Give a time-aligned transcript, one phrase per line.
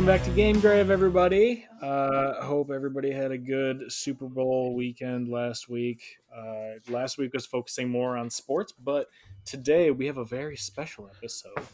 [0.00, 1.66] Welcome back to Game Grave, everybody.
[1.82, 6.16] Uh, hope everybody had a good Super Bowl weekend last week.
[6.34, 9.10] Uh, last week was focusing more on sports, but
[9.44, 11.66] today we have a very special episode.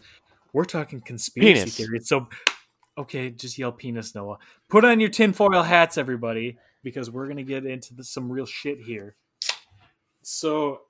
[0.52, 1.76] We're talking conspiracy Penis.
[1.76, 2.08] theories.
[2.08, 2.26] So,
[2.98, 4.38] okay, just yell penis, Noah.
[4.68, 8.44] Put on your tinfoil hats, everybody, because we're going to get into the, some real
[8.44, 9.14] shit here.
[10.22, 10.80] So,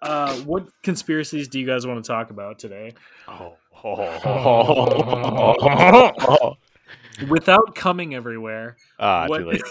[0.00, 2.94] uh, what conspiracies do you guys want to talk about today?
[3.28, 3.52] Oh.
[7.28, 9.62] Without coming everywhere, ah, What- too late.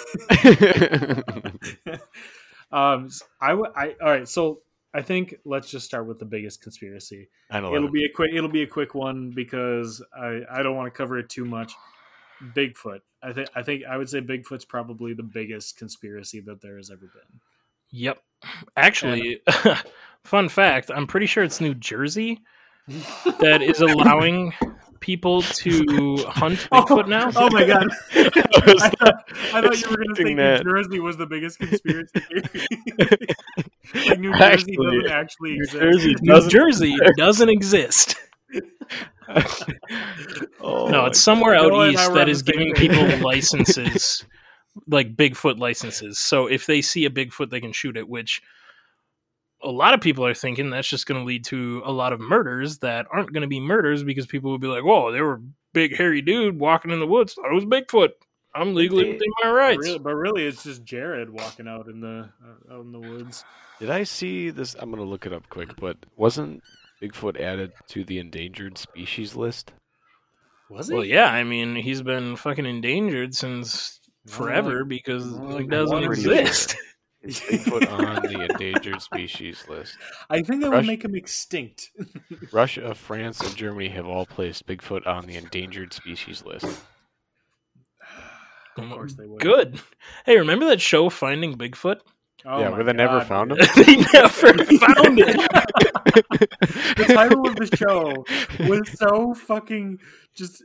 [2.72, 4.28] um, s- I, w- I all right.
[4.28, 4.62] So
[4.94, 7.28] I think let's just start with the biggest conspiracy.
[7.52, 7.76] I know.
[7.76, 8.32] It'll be a quick.
[8.34, 11.74] It'll be a quick one because I I don't want to cover it too much.
[12.56, 13.02] Bigfoot.
[13.22, 16.90] I think I think I would say Bigfoot's probably the biggest conspiracy that there has
[16.92, 17.40] ever been.
[17.92, 18.22] Yep.
[18.78, 19.42] Actually,
[20.24, 22.42] fun fact, I'm pretty sure it's New Jersey
[22.88, 24.54] that is allowing
[25.00, 27.32] people to hunt oh, Bigfoot now.
[27.36, 27.88] Oh my god!
[28.14, 30.66] I thought, I thought you were going to expecting think that.
[30.66, 32.44] New Jersey was the biggest conspiracy theory.
[34.08, 35.82] like New Jersey Actually, doesn't actually New exist.
[35.82, 38.16] Jersey New doesn't- Jersey doesn't exist.
[40.62, 41.66] Oh no, it's somewhere God.
[41.66, 42.90] out Noah east were that on the is same giving page.
[42.92, 44.26] people licenses,
[44.88, 46.20] like Bigfoot licenses.
[46.20, 48.42] So if they see a Bigfoot, they can shoot it, which
[49.64, 52.20] a lot of people are thinking that's just going to lead to a lot of
[52.20, 55.42] murders that aren't going to be murders because people will be like, whoa, there were
[55.74, 57.34] big hairy dude walking in the woods.
[57.34, 58.10] Thought it was Bigfoot.
[58.56, 59.78] I'm legally They- within my But rights.
[59.88, 63.44] really, but really, it's just Jared walking out in the uh, out in the woods.
[63.80, 64.76] Did I see this?
[64.78, 65.70] I'm gonna look it up quick.
[65.78, 66.62] But wasn't
[67.02, 69.72] Bigfoot added to the endangered species list?
[70.70, 70.94] Was it?
[70.94, 75.98] Well, yeah, I mean, he's been fucking endangered since Well, forever because well, he doesn't
[75.98, 76.76] I'm exist.
[77.24, 79.98] Is Bigfoot on the endangered species list?
[80.30, 81.92] I think that would make him extinct.
[82.52, 86.82] Russia, France, and Germany have all placed Bigfoot on the endangered species list.
[88.78, 89.42] of course they would.
[89.42, 89.80] Good.
[90.26, 92.00] Hey, remember that show Finding Bigfoot?
[92.46, 93.64] Oh yeah, my where they never found dude.
[93.64, 93.84] him.
[93.86, 95.38] they never found it.
[96.98, 98.26] the title of the show
[98.68, 100.00] was so fucking
[100.36, 100.62] just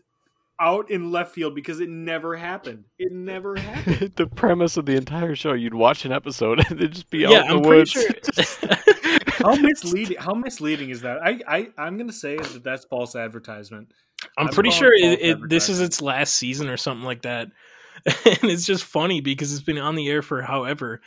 [0.61, 2.85] out in left field because it never happened.
[2.99, 4.13] It never happened.
[4.17, 7.51] the premise of the entire show, you'd watch an episode and they'd just be out
[7.51, 7.91] in the woods.
[7.91, 8.05] sure.
[9.39, 10.17] How misleading?
[10.19, 11.19] How misleading is that?
[11.23, 13.93] I, I I'm gonna say that that's false advertisement.
[14.37, 17.49] I'm I'm pretty sure it it, this is its last season or something like that.
[18.07, 21.01] And it's just funny because it's been on the air for however.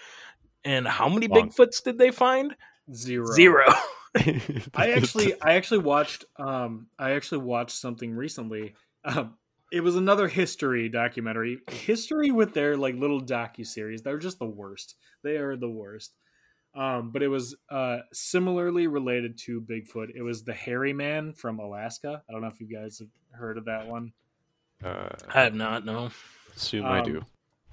[0.66, 1.50] And how many Long.
[1.50, 2.56] Bigfoots did they find?
[2.94, 3.32] Zero.
[3.34, 3.66] Zero.
[4.76, 8.76] I actually I actually watched um I actually watched something recently.
[9.06, 9.36] Um
[9.72, 11.60] it was another history documentary.
[11.70, 14.02] History with their like little docu series.
[14.02, 14.96] They're just the worst.
[15.24, 16.14] They are the worst.
[16.76, 20.10] Um but it was uh similarly related to Bigfoot.
[20.16, 22.22] It was the hairy man from Alaska.
[22.28, 24.12] I don't know if you guys have heard of that one.
[24.84, 26.10] uh, I have not, no.
[26.56, 27.22] assume I Um, do.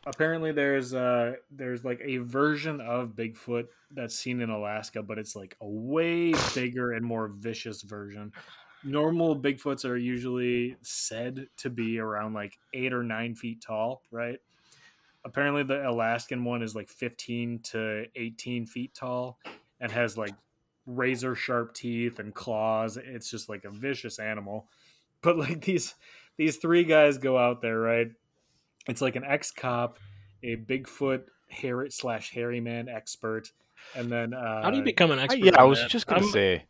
[0.07, 5.35] apparently there's uh there's like a version of Bigfoot that's seen in Alaska, but it's
[5.35, 8.33] like a way bigger and more vicious version.
[8.85, 14.39] Normal Bigfoots are usually said to be around like eight or nine feet tall, right?
[15.25, 19.39] Apparently the Alaskan one is like 15 to 18 feet tall
[19.81, 20.35] and has like
[20.87, 22.97] razor sharp teeth and claws.
[22.97, 24.69] It's just like a vicious animal.
[25.21, 25.97] But like these
[26.37, 28.13] these three guys go out there, right?
[28.89, 29.99] It's like an ex cop,
[30.45, 33.51] a Bigfoot hair slash hairy man expert,
[33.95, 35.45] and then uh, How do you become an I- expert?
[35.45, 35.91] yeah, I was that?
[35.91, 36.65] just gonna I'm, say.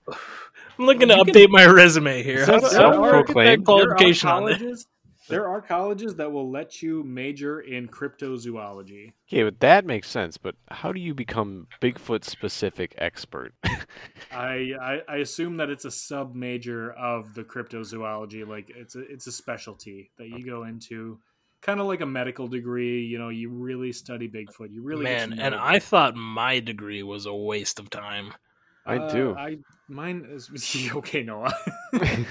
[0.78, 2.38] I'm looking to You can- update my resume here.
[2.40, 3.64] Is How that do- how do I get that self-proclaimed?
[3.64, 4.56] qualification there are on there?
[4.58, 4.86] colleges.
[5.28, 9.12] There are colleges that will let you major in cryptozoology.
[9.28, 10.38] Okay, but that makes sense.
[10.38, 13.52] But how do you become Bigfoot specific expert?
[14.32, 18.46] I, I I assume that it's a sub major of the cryptozoology.
[18.48, 21.18] Like it's a it's a specialty that you go into,
[21.62, 23.04] kind of like a medical degree.
[23.04, 24.70] You know, you really study Bigfoot.
[24.70, 28.32] You really Man, and know I thought my degree was a waste of time.
[28.86, 29.34] I Uh, do.
[29.36, 30.50] I mine is
[30.94, 31.52] okay, Noah.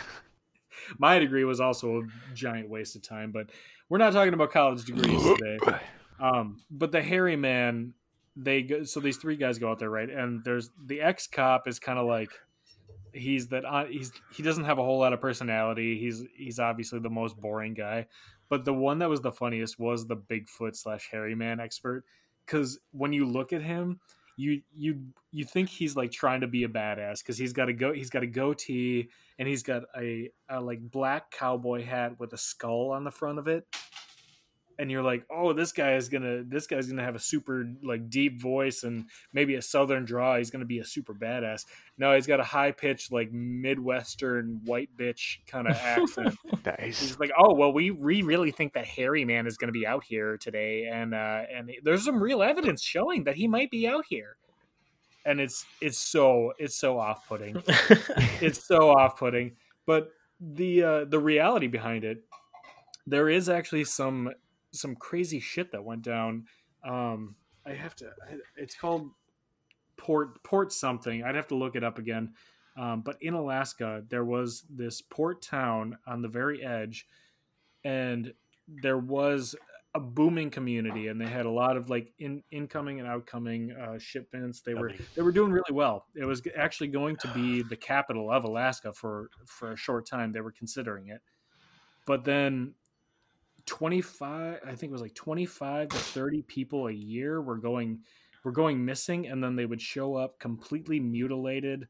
[1.00, 3.48] My degree was also a giant waste of time, but
[3.90, 5.58] we're not talking about college degrees today.
[6.20, 7.94] Um, but the hairy man,
[8.36, 10.10] they go, so these three guys go out there, right?
[10.10, 12.30] And there's the ex cop is kind of like
[13.18, 15.98] he's that uh, he's he doesn't have a whole lot of personality.
[16.00, 18.08] He's he's obviously the most boring guy.
[18.50, 22.06] But the one that was the funniest was the Bigfoot slash hairy man expert
[22.46, 24.00] because when you look at him,
[24.38, 27.74] you you you think he's like trying to be a badass because he's got a
[27.74, 29.10] go he's got a goatee
[29.40, 33.40] and he's got a, a like black cowboy hat with a skull on the front
[33.40, 33.66] of it
[34.80, 38.10] and you're like, oh, this guy is gonna this guy's gonna have a super like
[38.10, 40.38] deep voice and maybe a southern draw.
[40.38, 41.66] He's gonna be a super badass.
[41.98, 46.36] No, he's got a high pitched like midwestern white bitch kind of accent.
[46.66, 47.00] Nice.
[47.00, 49.88] He's like, oh well, we we really think that hairy man is going to be
[49.88, 53.88] out here today, and uh, and there's some real evidence showing that he might be
[53.88, 54.36] out here,
[55.26, 57.62] and it's it's so it's so off putting,
[58.42, 59.56] it's so off putting.
[59.86, 60.10] But
[60.42, 62.24] the uh, the reality behind it,
[63.06, 64.32] there is actually some
[64.72, 66.46] some crazy shit that went down.
[66.84, 67.36] Um,
[67.66, 68.12] I have to.
[68.56, 69.12] It's called
[69.98, 71.24] port port something.
[71.24, 72.34] I'd have to look it up again.
[72.78, 77.08] Um, but in Alaska, there was this port town on the very edge,
[77.84, 78.34] and
[78.68, 79.56] there was
[79.96, 83.98] a booming community, and they had a lot of like in, incoming and outcoming uh,
[83.98, 84.62] shipments.
[84.62, 86.06] They were they were doing really well.
[86.16, 90.32] It was actually going to be the capital of Alaska for for a short time.
[90.32, 91.22] They were considering it,
[92.06, 92.76] but then
[93.68, 98.00] 25 i think it was like 25 to 30 people a year were going
[98.44, 101.88] were going missing and then they would show up completely mutilated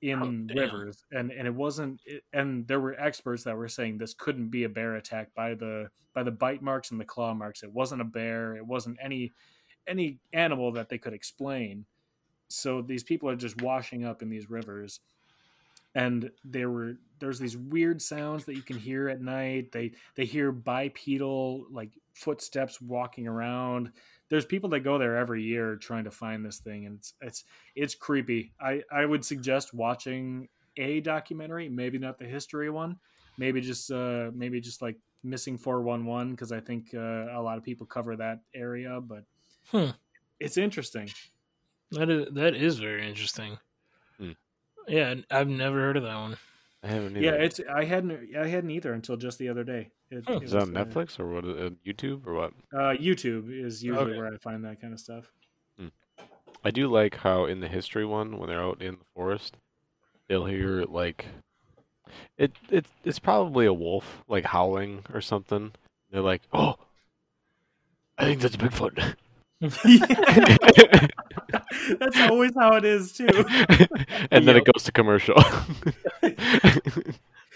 [0.00, 1.04] in Oh, rivers.
[1.10, 4.64] And and it wasn't it, and there were experts that were saying this couldn't be
[4.64, 7.62] a bear attack by the by the bite marks and the claw marks.
[7.62, 8.56] It wasn't a bear.
[8.56, 9.32] It wasn't any
[9.86, 11.86] any animal that they could explain.
[12.48, 15.00] So these people are just washing up in these rivers
[15.94, 19.72] and there were there's these weird sounds that you can hear at night.
[19.72, 23.92] They they hear bipedal like footsteps walking around.
[24.28, 27.44] There's people that go there every year trying to find this thing and it's it's
[27.74, 28.52] it's creepy.
[28.60, 32.98] I i would suggest watching a documentary maybe not the history one.
[33.36, 37.64] Maybe just uh maybe just like missing 411 because i think uh, a lot of
[37.64, 39.24] people cover that area but
[39.70, 39.90] Hmm.
[40.40, 41.08] it's interesting.
[41.90, 43.58] That is that is very interesting.
[44.88, 44.92] Hmm.
[44.94, 46.36] Yeah, I've never heard of that one.
[46.82, 47.16] I haven't.
[47.16, 47.20] Either.
[47.26, 50.34] yeah it's i hadn't i hadn't either until just the other day it, Hmm.
[50.34, 51.44] it Is that was, on uh, Netflix or what?
[51.44, 52.52] Uh, YouTube or what?
[52.72, 54.16] Uh, YouTube is usually Okay.
[54.18, 55.30] where I find that kind of stuff.
[56.64, 59.56] I do like how in the history one, when they're out in the forest,
[60.28, 61.26] they'll hear like
[62.36, 62.52] it.
[62.68, 65.72] It it's probably a wolf like howling or something.
[66.10, 66.74] They're like, oh,
[68.18, 69.14] I think that's Bigfoot.
[71.98, 73.26] That's always how it is too.
[74.30, 74.68] and then Yep.
[74.68, 75.34] it goes to commercial.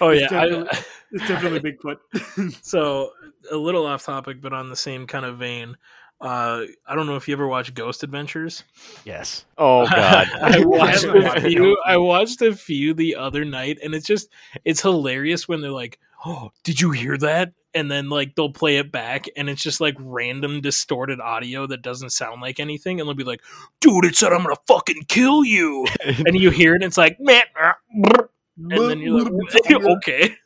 [0.01, 2.59] Oh It's yeah, definitely- I, It's definitely Bigfoot.
[2.65, 3.13] so
[3.51, 5.77] a little off topic, but on the same kind of vein.
[6.21, 8.63] Uh, I don't know if you ever watched Ghost Adventures.
[9.05, 9.45] yes.
[9.59, 10.29] Oh God.
[10.41, 11.77] I watched a few.
[11.85, 14.29] I watched a few the other night, and it's just
[14.65, 18.77] it's hilarious when they're like, "Oh, did you hear that?" And then like they'll play
[18.77, 23.09] it back, and it's just like random distorted audio that doesn't sound like anything, and
[23.09, 23.41] they'll be like,
[23.81, 27.19] "Dude, it said I'm gonna fucking kill you," and you hear it, and it's like,
[27.19, 28.29] "Man," and
[28.71, 30.37] then you're like, "Okay."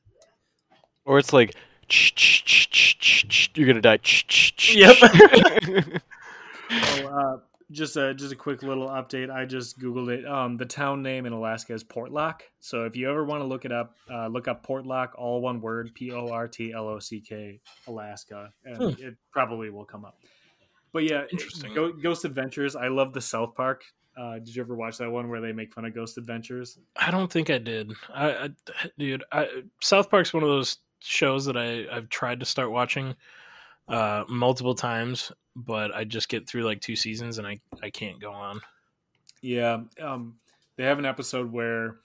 [1.04, 1.54] or it's like.
[3.54, 4.00] You're gonna die.
[4.72, 4.96] Yep.
[6.68, 7.38] Oh, uh,
[7.72, 9.30] just a just a quick little update.
[9.30, 10.24] I just googled it.
[10.26, 12.40] Um, the town name in Alaska is Portlock.
[12.60, 15.60] So if you ever want to look it up, uh, look up Portlock, all one
[15.60, 19.02] word, P O R T L O C K, Alaska, and Hmm.
[19.02, 20.16] it probably will come up.
[20.92, 21.74] But yeah, Interesting.
[21.74, 22.76] Go- Ghost Adventures.
[22.76, 23.84] I love the South Park.
[24.16, 26.78] Uh, did you ever watch that one where they make fun of Ghost Adventures?
[26.96, 27.92] I don't think I did.
[28.14, 28.50] I, I
[28.96, 29.48] dude, I,
[29.82, 33.14] South Park's one of those shows that I I've tried to start watching
[33.88, 38.20] uh multiple times, but I just get through like two seasons and I I can't
[38.20, 38.60] go on.
[39.40, 40.36] Yeah, um,
[40.76, 41.96] they have an episode where,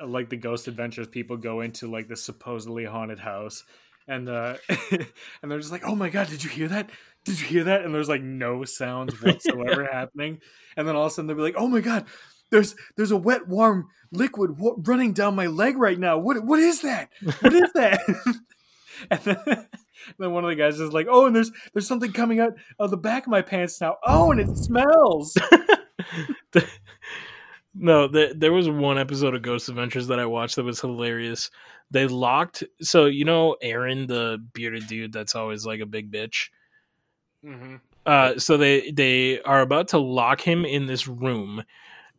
[0.00, 3.64] uh, like, the Ghost Adventures people go into like the supposedly haunted house,
[4.06, 4.56] and uh,
[4.90, 6.90] and they're just like, "Oh my god, did you hear that?
[7.24, 10.40] Did you hear that?" And there's like no sounds whatsoever happening,
[10.76, 12.06] and then all of a sudden they'll be like, "Oh my god."
[12.50, 16.16] There's there's a wet warm liquid w- running down my leg right now.
[16.16, 17.10] What what is that?
[17.40, 18.00] What is that?
[19.10, 19.66] and then,
[20.18, 22.90] then one of the guys is like, "Oh, and there's there's something coming out of
[22.90, 23.96] the back of my pants now.
[24.04, 25.36] Oh, and it smells."
[27.80, 31.50] No, the, there was one episode of Ghost Adventures that I watched that was hilarious.
[31.90, 36.48] They locked so you know Aaron, the bearded dude that's always like a big bitch.
[37.44, 37.76] mm-hmm.
[38.04, 41.62] Uh, so they they are about to lock him in this room,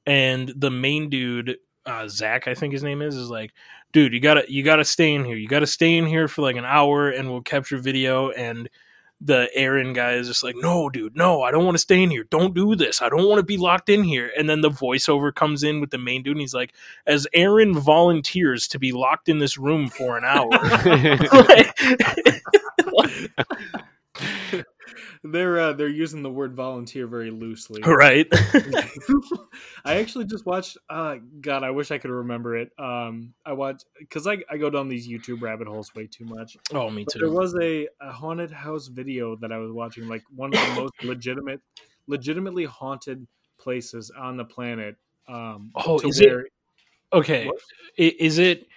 [0.05, 3.51] and the main dude, uh, Zach, I think his name is, is like,
[3.91, 5.35] dude, you gotta you gotta stay in here.
[5.35, 8.31] You gotta stay in here for like an hour, and we'll capture video.
[8.31, 8.69] And
[9.21, 12.09] the Aaron guy is just like, no, dude, no, I don't want to stay in
[12.09, 12.23] here.
[12.29, 13.01] Don't do this.
[13.01, 14.31] I don't want to be locked in here.
[14.37, 16.73] And then the voiceover comes in with the main dude, and he's like,
[17.05, 20.49] as Aaron volunteers to be locked in this room for an hour.
[25.23, 27.81] they're uh, they're using the word volunteer very loosely.
[27.85, 28.27] right.
[29.85, 30.77] I actually just watched.
[30.89, 32.71] Uh, God, I wish I could remember it.
[32.77, 36.57] Um, I watched because I, I go down these YouTube rabbit holes way too much.
[36.73, 40.23] oh, me But there was a, a haunted house video that I was watching, like
[40.35, 41.61] one of the most legitimate,
[42.07, 43.25] legitimately haunted
[43.57, 44.95] places on the planet.
[45.27, 46.33] Um, Oh, is it-
[47.11, 47.57] Okay, What?
[47.97, 48.67] Is it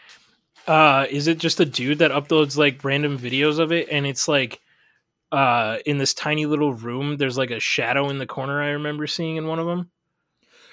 [0.66, 4.26] uh is it just a dude that uploads like random videos of it and it's
[4.26, 4.60] like
[5.32, 9.06] uh in this tiny little room there's like a shadow in the corner I remember
[9.08, 9.90] seeing in one of them?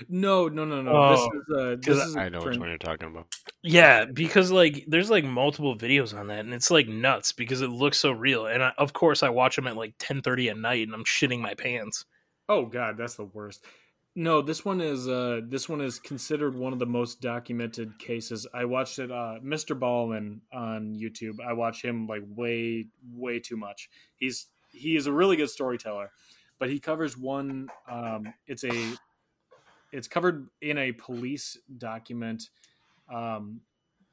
[0.10, 1.02] No, no, no, no.
[1.02, 3.28] Oh, this is uh, this 'cause is I know which one you're talking about.
[3.64, 7.68] Yeah, because like there's like multiple videos on that and it's like nuts because it
[7.68, 10.84] looks so real and I, of course I watch them at like 10:30 at night
[10.88, 12.06] and I'm shitting my pants.
[12.48, 13.64] Oh God, that's the worst.
[14.16, 18.48] No, this one is uh this one is considered one of the most documented cases.
[18.54, 19.80] I watched it uh Mr.
[19.80, 21.40] Ballen on YouTube.
[21.46, 23.90] I watch him like way way too much.
[24.18, 26.12] He's he is a really good storyteller,
[26.60, 28.94] but he covers one um it's a
[29.92, 32.50] it's covered in a police document
[33.14, 33.62] um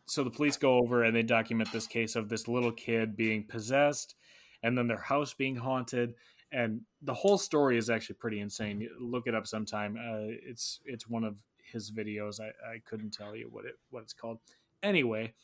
[0.07, 3.45] so the police go over and they document this case of this little kid being
[3.45, 4.15] possessed
[4.63, 6.15] and then their house being haunted
[6.53, 8.89] and the whole story is actually pretty insane.
[9.01, 9.97] Look it up sometime.
[9.97, 12.41] Uh, it's it's one of his videos.
[12.41, 14.39] I, I couldn't tell you what it what it's called.
[14.83, 15.35] Anyway,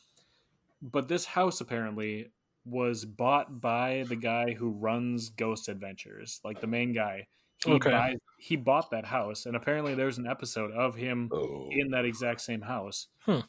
[0.81, 2.31] but this house apparently
[2.65, 7.27] was bought by the guy who runs Ghost Adventures, like the main guy.
[7.65, 7.91] He Okay.
[7.91, 11.69] buys, he bought that house, and apparently there's an episode of him Oh.
[11.71, 13.07] in that exact same house.
[13.19, 13.39] Hmm.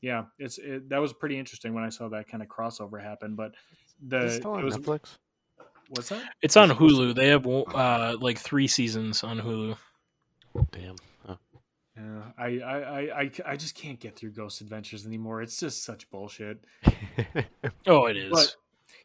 [0.00, 3.34] Yeah, it's it, that was pretty interesting when I saw that kind of crossover happen.
[3.34, 3.54] But
[4.00, 5.18] the it still it on was Netflix?
[5.90, 6.22] What's that?
[6.42, 7.14] It's on Hulu.
[7.14, 9.76] They have uh like 3 seasons on Hulu.
[10.72, 10.96] Damn.
[11.26, 11.36] Huh.
[11.96, 15.42] Yeah, I, I, I, I, I just can't get through Ghost Adventures anymore.
[15.42, 16.62] It's just such bullshit.
[17.86, 18.30] Oh, it is.
[18.32, 18.54] But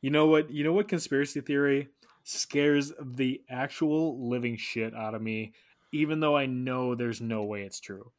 [0.01, 0.49] you know what?
[0.49, 1.89] You know what conspiracy theory
[2.23, 5.53] scares the actual living shit out of me,
[5.91, 8.11] even though I know there's no way it's true.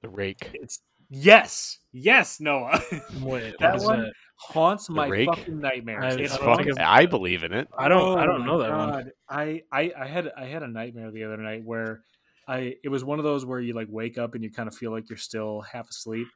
[0.00, 0.50] the rake.
[0.54, 0.80] It's
[1.10, 2.80] yes, yes, Noah
[3.22, 4.12] Wait, that what is one- that?
[4.50, 5.28] Haunts my Rake?
[5.28, 6.16] fucking nightmares.
[6.16, 6.84] I- It's I don't haunts- think fucking.
[6.90, 7.68] I believe in it.
[7.76, 9.12] I don't I Oh don't know that one.
[9.28, 12.02] I, I I had I had a nightmare the other night where
[12.48, 14.74] I it was one of those where you like wake up and you kind of
[14.74, 16.28] feel like you're still half asleep.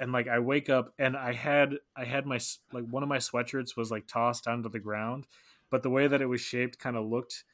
[0.00, 2.38] And like I wake up and I had I had my
[2.72, 5.26] like one of my sweatshirts was like tossed onto the ground,
[5.70, 7.44] but the way that it was shaped kind of looked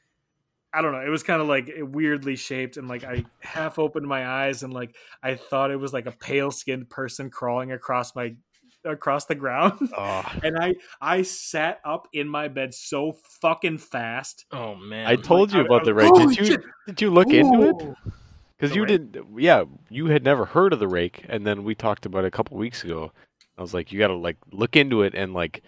[0.72, 4.06] I don't know, it was kind of like weirdly shaped and like I half opened
[4.06, 8.14] my eyes and like I thought it was like a pale skinned person crawling across
[8.14, 8.36] my
[8.84, 9.90] across the ground.
[9.96, 14.46] Oh, and I I sat up in my bed so fucking fast.
[14.52, 15.06] Oh man.
[15.06, 16.08] I told you I- about I- the rake.
[16.08, 16.60] Holy Did you shit.
[16.86, 18.12] did you look into it?
[18.56, 18.88] Because you rake?
[19.12, 19.16] didn't.
[19.38, 22.30] Yeah, you had never heard of the rake, and then we talked about it a
[22.30, 23.10] couple weeks ago.
[23.56, 25.62] I was like, you got to like look into it and like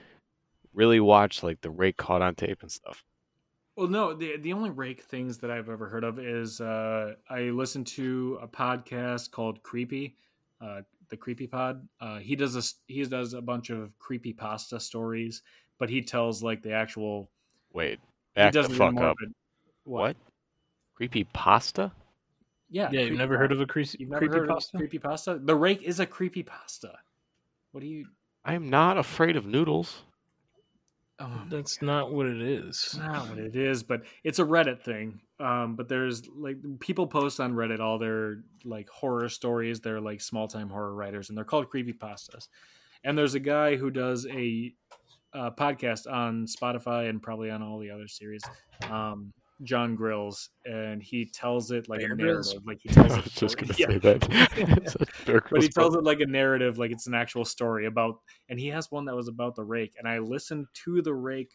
[0.74, 3.02] really watch like the rake caught on tape and stuff.
[3.76, 7.40] Well, no, the the only rake things that I've ever heard of is uh, I
[7.44, 10.16] listened to a podcast called Creepy,
[10.60, 11.86] uh, the Creepy Pod.
[12.00, 15.42] Uh, he does a s- he does a bunch of creepy pasta stories,
[15.78, 17.30] but he tells like the actual.
[17.72, 18.00] Wait,
[18.34, 19.16] he back the does it in fuck up.
[19.22, 19.32] of a-
[19.84, 20.16] What?
[20.96, 21.92] Creepy pasta?
[22.70, 24.76] Yeah, Yeah, you've never heard of a cre- You've never creepy heard pasta?
[24.76, 25.38] of creepy pasta?
[25.38, 26.98] The rake is a creepy pasta.
[27.72, 28.06] What do you?
[28.44, 30.02] I am not afraid of noodles.
[31.22, 32.68] Oh, That's not what it is.
[32.68, 35.20] It's not what it is, but it's a Reddit thing.
[35.38, 39.80] Um, but there's like people post on Reddit all their like horror stories.
[39.80, 42.48] They're like small time horror writers, and they're called creepypastas.
[43.04, 44.72] And there's a guy who does a
[45.32, 48.42] uh, podcast on Spotify and probably on all the other series.
[48.90, 52.48] Um, Jon Grilz, and he tells it like Bear a Grylls?
[52.48, 52.66] narrative.
[52.66, 53.86] Like he tells I it just gonna yeah.
[53.86, 55.06] say that.
[55.50, 58.20] But he tells it like a narrative, like it's an actual story about.
[58.48, 61.50] And he has one that was about the rake, and I listened to the rake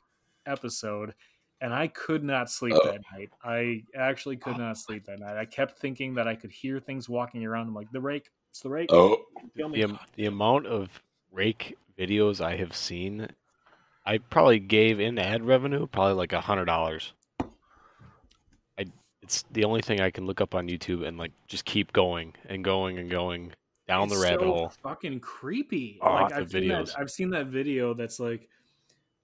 [0.45, 1.13] episode,
[1.61, 2.85] and I could not sleep oh.
[2.85, 3.29] that night.
[3.43, 5.37] I actually could not sleep that night.
[5.37, 7.67] I kept thinking that I could hear things walking around.
[7.67, 8.89] I'm like, the rake, it's the rake.
[8.91, 9.17] Oh,
[9.55, 10.89] the, am- the amount of
[11.31, 13.27] rake videos I have seen,
[14.05, 17.13] I probably gave in ad revenue probably like a hundred dollars.
[19.27, 22.34] It's the only thing I can look up on YouTube and like just keep going
[22.46, 23.51] and going and going
[23.86, 24.74] down the rabbit so hole.
[24.84, 26.00] Fucking creepy.
[26.01, 26.96] Oh, like the I've seen that.
[26.98, 27.93] I've seen that video.
[27.93, 28.48] That's like,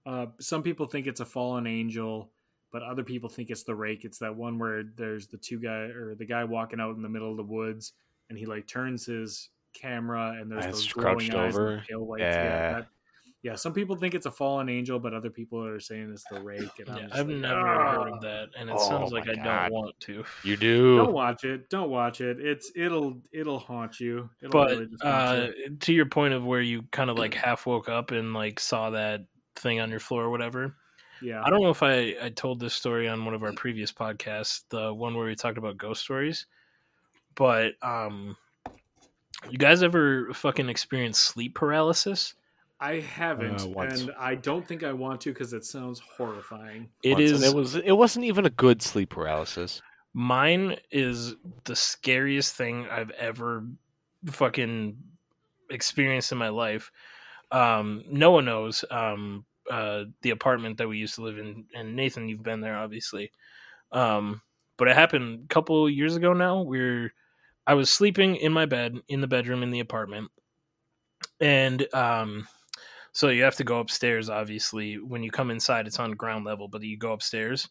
[0.05, 2.29] uh, some people think it's a fallen angel,
[2.73, 4.03] but other people think it's the rake.
[4.03, 7.07] It's that one where there's the two guy or the guy walking out in the
[7.07, 7.93] middle of the woods,
[8.29, 11.75] and he like turns his camera, and there's And those glowing eyes and over.
[11.77, 12.21] the pale whites.
[12.23, 12.43] Yeah.
[12.43, 12.87] Yeah, that-
[13.43, 13.55] yeah.
[13.55, 16.79] Some people think it's a fallen angel, but other people are saying it's the rake.
[16.79, 19.11] And I'm Yeah, just I've like, never "Ah." heard of that, and it Oh sounds
[19.11, 19.43] my like I God.
[19.43, 20.23] don't want to.
[20.43, 20.97] You do.
[20.97, 21.69] Don't watch it.
[21.69, 22.39] Don't watch it.
[22.39, 24.29] It's it'll it'll haunt you.
[24.41, 25.75] It'll But really haunt uh, you.
[25.81, 28.89] to your point of where you kind of like half woke up and like saw
[28.91, 30.75] that thing on your floor or whatever,
[31.21, 31.43] Yeah.
[31.43, 34.63] I don't know if I, I told this story on one of our previous podcasts,
[34.69, 36.47] the one where we talked about ghost stories.
[37.35, 38.35] But um
[39.49, 42.33] you guys ever fucking experience sleep paralysis?
[42.83, 46.89] I haven't, Uh, and I don't think I want to because it sounds horrifying.
[47.01, 47.75] It Once, is and It was.
[47.75, 49.81] It wasn't even a good sleep paralysis.
[50.13, 53.65] mine is the scariest thing I've ever
[54.25, 54.97] fucking
[55.69, 56.91] experienced in my life.
[57.51, 62.27] Um, one knows um, uh, the apartment that we used to live in, and Nathan,
[62.27, 63.31] you've been there, obviously.
[63.93, 64.41] Um,
[64.75, 66.61] but it happened a couple years ago now.
[66.61, 67.13] Where
[67.65, 70.31] I was sleeping in my bed in the bedroom in the apartment,
[71.39, 72.45] and um,
[73.13, 74.29] so you have to go upstairs.
[74.29, 77.69] Obviously, when you come inside, it's on ground level, but you go upstairs.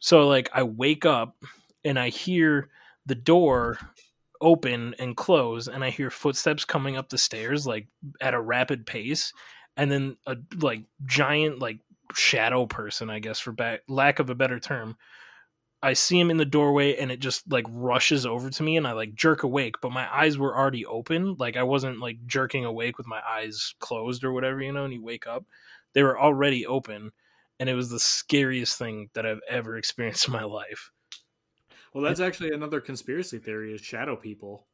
[0.00, 1.36] So like I wake up
[1.84, 2.68] and I hear
[3.06, 3.78] the door
[4.40, 7.86] open and close and I hear footsteps coming up the stairs like
[8.20, 9.32] at a rapid pace
[9.76, 11.78] and then a like giant like
[12.14, 14.96] shadow person I guess for back, lack of a better term
[15.82, 18.86] I see him in the doorway and it just like rushes over to me and
[18.86, 22.64] I like jerk awake but my eyes were already open like I wasn't like jerking
[22.64, 25.44] awake with my eyes closed or whatever you know and you wake up
[25.92, 27.10] they were already open
[27.62, 30.90] and it was the scariest thing that I've ever experienced in my life.
[31.94, 34.66] Well, that's actually another conspiracy theory: is shadow people.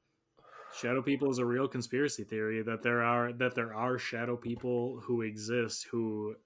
[0.75, 5.01] Shadow people is a real conspiracy theory that there are that there are shadow people
[5.05, 6.37] who exist who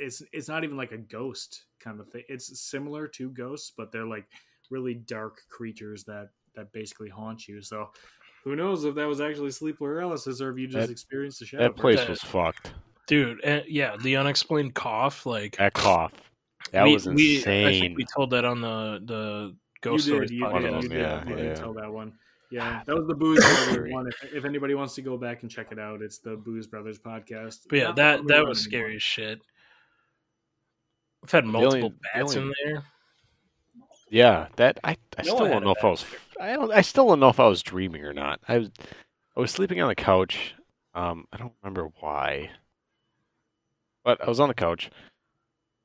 [0.00, 2.22] it's it's not even like a ghost kind of thing.
[2.28, 4.26] It's similar to ghosts, but they're like
[4.70, 7.62] really dark creatures that that basically haunt you.
[7.62, 7.90] So
[8.44, 11.46] who knows if that was actually sleep paralysis or if you just That- experienced a
[11.46, 11.64] shadow.
[11.64, 12.72] That place that- was fucked.
[13.06, 16.12] Dude, and yeah, the unexplained cough, like That cough.
[16.72, 17.66] That we- was we- insane.
[17.66, 20.52] I think we told that on the the You Ghost did, Stories you podcast.
[20.52, 21.54] One of did, you did, yeah, you did yeah.
[21.54, 22.12] tell that one.
[22.52, 24.08] Yeah, ah, that was the Booze Brothers one.
[24.08, 26.98] If, if anybody wants to go back and check it out, it's the Booze Brothers
[26.98, 27.60] podcast.
[27.68, 29.40] But yeah, Not that that was scary as shit.
[31.24, 32.82] I've had multiple the bats only- in there.
[34.12, 36.04] Yeah, that I, I No still don't know if I was
[36.40, 38.40] I don't I still don't know if I was dreaming or not.
[38.48, 38.70] I was
[39.36, 40.54] I was sleeping on the couch.
[40.94, 42.50] Um, I don't remember why,
[44.04, 44.90] but I was on the couch,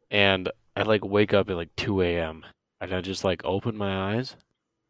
[0.10, 2.44] and I like wake up at like two a.m.
[2.82, 4.36] and I just like open my eyes,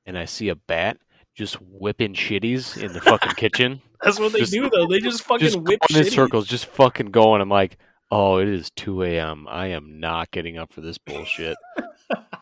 [0.06, 0.98] and I see a bat
[1.36, 3.82] just whipping shitties in the fucking kitchen.
[4.02, 4.88] That's what they Just- do though.
[4.88, 7.42] They just fucking just whip going in circles, just fucking going.
[7.42, 7.78] I'm like,
[8.12, 9.48] oh, it is 2 a.m.
[9.50, 11.58] I am not getting up for this bullshit.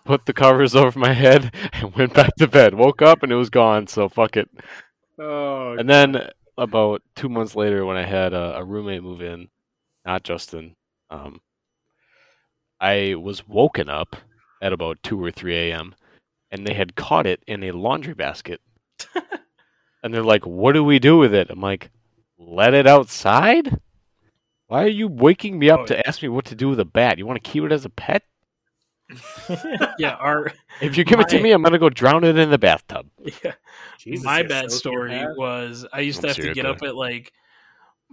[0.05, 2.73] Put the covers over my head and went back to bed.
[2.73, 3.87] Woke up and it was gone.
[3.87, 4.49] So fuck it.
[5.19, 9.47] Oh, And then about two months later, when I had a, a roommate move in,
[10.05, 10.75] not Justin,
[11.09, 11.39] um,
[12.79, 14.15] I was woken up
[14.61, 15.95] at about 2 or 3 a.m.
[16.51, 18.59] and they had caught it in a laundry basket.
[20.03, 21.89] and they're like, "What do we do with it?" I'm like,
[22.37, 23.79] "Let it outside."
[24.73, 26.85] Why are you waking me up Oh, to ask me what to do with a
[26.85, 27.19] bat?
[27.19, 28.23] You want to keep it as a pet?
[29.99, 32.57] yeah, our If you give it to me, I'm gonna go drown it in the
[32.57, 33.05] bathtub.
[33.43, 33.53] yeah,
[33.99, 35.37] Jesus, my you bad story sociopath.
[35.37, 37.31] was I used to I'm have to get up at like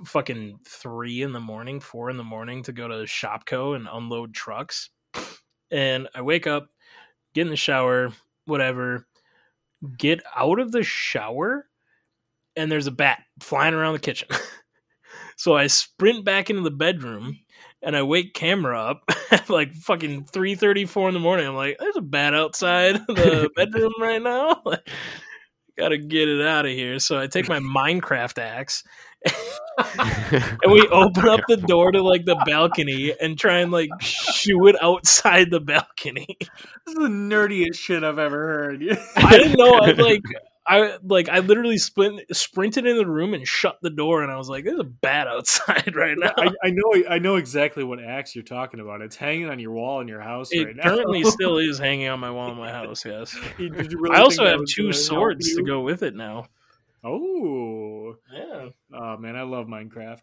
[0.04, 4.34] fucking three in the morning, four in the morning to go to Shopko and unload
[4.34, 4.90] trucks.
[5.70, 6.68] And I wake up,
[7.32, 8.12] get in the shower,
[8.44, 9.06] whatever,
[9.96, 11.70] get out of the shower,
[12.54, 14.28] and there's a bat flying around the kitchen.
[15.40, 17.38] so I sprint back into the bedroom
[17.80, 21.46] and I wake camera up at like fucking three thirty four in the morning.
[21.46, 24.60] I'm like, there's a bat outside the bedroom right now.
[24.66, 24.86] Like,
[25.78, 26.98] gotta get it out of here.
[26.98, 28.84] So I take my Minecraft axe
[29.78, 34.66] and we open up the door to like the balcony and try and like shoo
[34.66, 36.36] it outside the balcony.
[36.38, 36.48] This
[36.88, 38.82] is the nerdiest shit I've ever heard.
[39.16, 40.22] I didn't know I like
[40.72, 44.36] I like I literally sprint, sprinted in the room and shut the door and I
[44.36, 46.32] was like, there's a bat outside right now.
[46.38, 49.00] I, I know I know exactly what axe you're talking about.
[49.02, 50.82] It's hanging on your wall in your house It right now.
[50.82, 53.36] It currently still is hanging on my wall in my house, yes.
[53.58, 56.46] Did you really I also have two swords to go with it now.
[57.02, 58.68] Oh, Yeah.
[58.94, 60.22] oh man, I love Minecraft.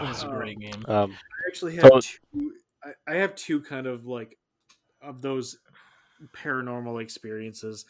[0.00, 0.30] It's a Oh.
[0.36, 0.84] great game.
[0.86, 2.52] um, I actually So- have two.
[2.84, 4.38] I, I have two kind of like
[5.02, 5.58] of those
[6.36, 7.84] paranormal experiences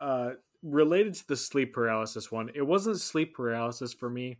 [0.00, 0.30] uh,
[0.62, 2.50] related to the sleep paralysis one.
[2.54, 4.38] It wasn't sleep paralysis for me.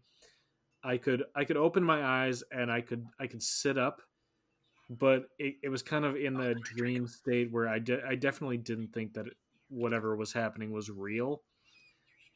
[0.84, 4.02] I could I could open my eyes and I could I could sit up,
[4.90, 8.58] but it, it was kind of in the dream state where I de- I definitely
[8.58, 9.36] didn't think that it,
[9.68, 11.42] whatever was happening was real.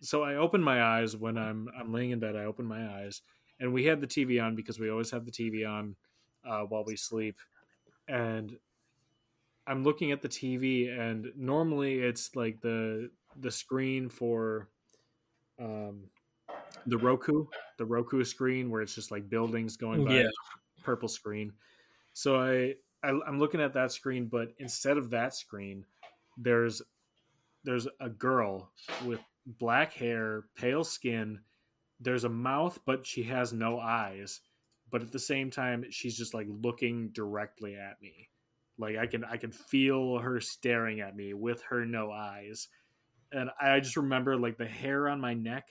[0.00, 2.36] So I opened my eyes when I'm I'm laying in bed.
[2.36, 3.22] I opened my eyes
[3.58, 5.96] and we had the TV on because we always have the TV on
[6.46, 7.36] uh, while we sleep.
[8.08, 8.56] And
[9.66, 14.68] I'm looking at the TV, and normally it's like the the screen for
[15.60, 16.04] um,
[16.86, 17.46] the Roku,
[17.78, 20.28] the Roku screen where it's just like buildings going by, Yeah.
[20.82, 21.52] purple screen.
[22.12, 25.84] So I I, I'm looking at that screen, but instead of that screen,
[26.36, 26.82] there's
[27.64, 28.70] there's a girl
[29.04, 31.40] with black hair, pale skin.
[32.00, 34.40] There's a mouth, but she has no eyes.
[34.90, 38.28] But at the same time, she's just like looking directly at me.
[38.78, 42.68] Like I can I can feel her staring at me with her no eyes.
[43.32, 45.64] And I just remember like the hair on my neck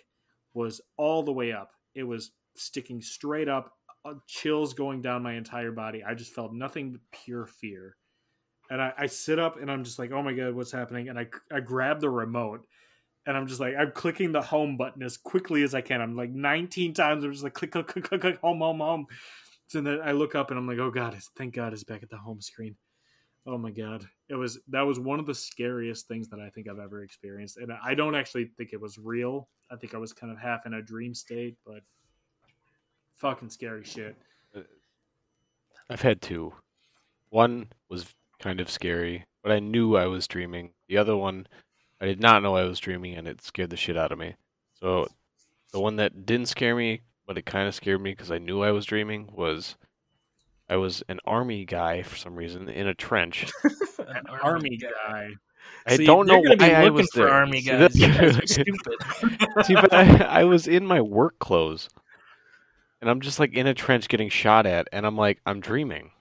[0.53, 1.71] was all the way up.
[1.93, 3.71] It was sticking straight up,
[4.03, 6.03] uh, chills going down my entire body.
[6.03, 7.97] I just felt nothing but pure fear.
[8.69, 11.09] And I, I sit up and I'm just like, oh my God, what's happening?
[11.09, 12.65] And I, I grab the remote
[13.27, 16.01] and I'm just like, I'm clicking the home button as quickly as I can.
[16.01, 17.23] I'm like 19 times.
[17.23, 19.07] I'm just like, click, click, click, click, click home, home, home.
[19.67, 22.09] So then I look up and I'm like, oh God, thank God it's back at
[22.09, 22.75] the home screen.
[23.45, 24.08] Oh my God.
[24.27, 27.58] It was, that was one of the scariest things that I think I've ever experienced.
[27.58, 29.47] And I don't actually think it was real.
[29.71, 31.81] I think I was kind of half in a dream state, but
[33.15, 34.15] fucking scary shit.
[34.55, 34.62] Uh,
[35.89, 36.53] I've had two.
[37.29, 40.71] One was kind of scary, but I knew I was dreaming.
[40.88, 41.47] The other one,
[42.01, 44.36] I did not know I was dreaming, and it scared the shit out of me.
[44.79, 45.08] So,
[45.71, 48.62] the one that didn't scare me, but it kind of scared me because I knew
[48.62, 49.75] I was dreaming, was
[50.69, 53.45] I was an army guy for some reason in a trench.
[54.08, 55.30] An army guy.
[55.88, 57.30] I See, don't know they're be why I was for there.
[57.34, 57.80] army See, guys.
[57.80, 59.65] that's- You guys stupid.
[59.65, 61.89] See, but I, I was in my work clothes,
[63.01, 66.12] and I'm just like in a trench getting shot at, and I'm like, I'm dreaming.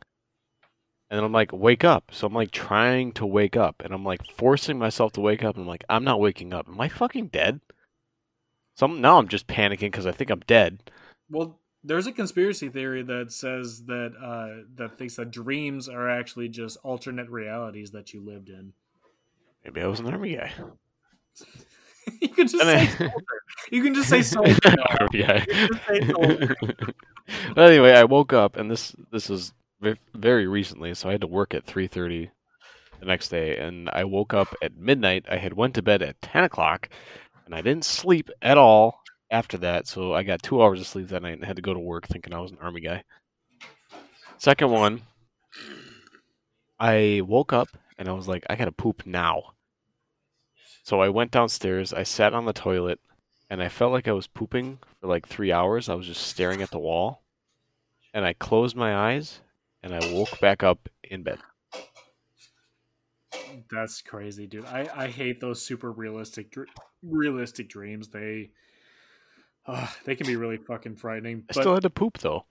[1.10, 2.10] And then I'm like, wake up.
[2.12, 5.54] So I'm like trying to wake up, and I'm like forcing myself to wake up.
[5.56, 6.68] And I'm like, I'm not waking up.
[6.68, 7.60] Am I fucking dead?
[8.76, 10.90] So I'm, now I'm just panicking because I think I'm dead.
[11.30, 16.48] Well, there's a conspiracy theory that says that uh, that thinks that dreams are actually
[16.48, 18.72] just alternate realities that you lived in.
[19.64, 20.52] Maybe I was an army guy.
[22.20, 23.12] you can just say soldier.
[23.70, 24.58] You can just say soldier.
[25.88, 26.56] Say soldier.
[27.54, 29.52] But anyway, I woke up, and this this is
[30.14, 32.30] very recently, so I had to work at 3:30
[33.00, 35.26] the next day, and I woke up at midnight.
[35.30, 36.88] I had went to bed at 10 o'clock,
[37.44, 39.03] and I didn't sleep at all
[39.34, 39.88] after that.
[39.88, 42.06] So I got two hours of sleep that night and had to go to work
[42.06, 43.02] thinking I was an army guy.
[44.38, 45.02] Second one,
[46.78, 47.68] I woke up
[47.98, 49.54] and I was like, I gotta poop now.
[50.84, 51.92] So I went downstairs.
[51.92, 53.00] I sat on the toilet,
[53.48, 55.88] and I felt like I was pooping for like three hours.
[55.88, 57.22] I was just staring at the wall,
[58.12, 59.40] and I closed my eyes,
[59.82, 61.38] and I woke back up in bed.
[63.70, 64.66] That's crazy, dude.
[64.66, 66.54] I, I hate those super realistic
[67.02, 68.08] realistic dreams.
[68.08, 68.50] They
[69.66, 71.44] uh, they can be really fucking frightening.
[71.50, 72.44] I But still had to poop though.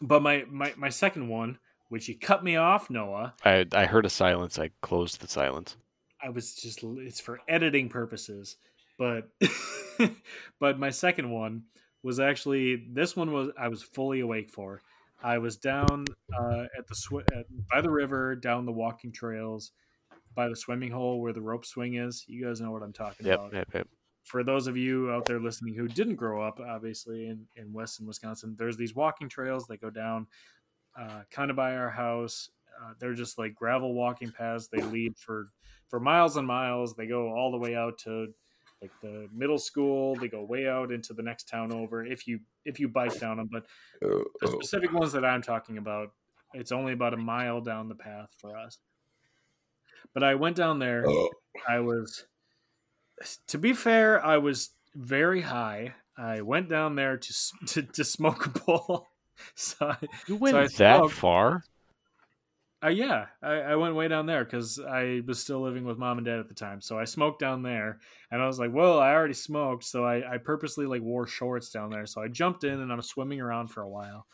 [0.00, 3.34] but my, my my second one, which you cut me off, Noah.
[3.44, 4.58] I I heard a silence.
[4.58, 5.76] I closed the silence.
[6.22, 8.56] I was just it's for editing purposes.
[8.98, 9.28] But
[10.60, 11.64] but my second one
[12.02, 14.82] was actually this one was I was fully awake for.
[15.24, 16.04] I was down
[16.36, 19.70] uh, at the sw- at, by the river, down the walking trails,
[20.34, 22.24] by the swimming hole where the rope swing is.
[22.26, 23.54] You guys know what I'm talking Yep, about.
[23.54, 23.88] yep, yep.
[24.24, 28.06] For those of you out there listening who didn't grow up, obviously in in Weston,
[28.06, 30.26] Wisconsin, there's these walking trails that go down
[30.98, 32.50] uh, kind of by our house.
[32.80, 34.68] Uh, they're just like gravel walking paths.
[34.68, 35.50] They lead for
[35.88, 36.94] for miles and miles.
[36.94, 38.28] They go all the way out to
[38.80, 40.16] like the middle school.
[40.16, 43.36] They go way out into the next town over if you if you bike down
[43.36, 43.48] them.
[43.50, 43.66] But
[44.00, 46.12] the specific ones that I'm talking about,
[46.54, 48.78] it's only about a mile down the path for us.
[50.14, 51.04] But I went down there.
[51.68, 52.24] I was,
[53.48, 55.94] to be fair, I was very high.
[56.16, 57.34] I went down there to
[57.66, 59.08] to, to smoke a bowl.
[59.54, 61.14] so I, You went I that smoked.
[61.14, 61.64] far?
[62.84, 66.18] uh, yeah, I, I went way down there because I was still living with mom
[66.18, 66.80] and dad at the time.
[66.80, 70.34] So I smoked down there, and I was like, "Well, I already smoked," so I,
[70.34, 72.06] I purposely like wore shorts down there.
[72.06, 74.26] So I jumped in, and I'm swimming around for a while.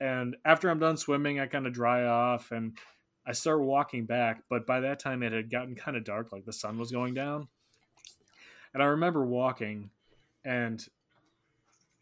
[0.00, 2.78] And after I'm done swimming, I kind of dry off, and
[3.26, 4.42] I start walking back.
[4.48, 7.12] But by that time, it had gotten kind of dark, like the sun was going
[7.12, 7.48] down.
[8.72, 9.90] And I remember walking,
[10.44, 10.86] and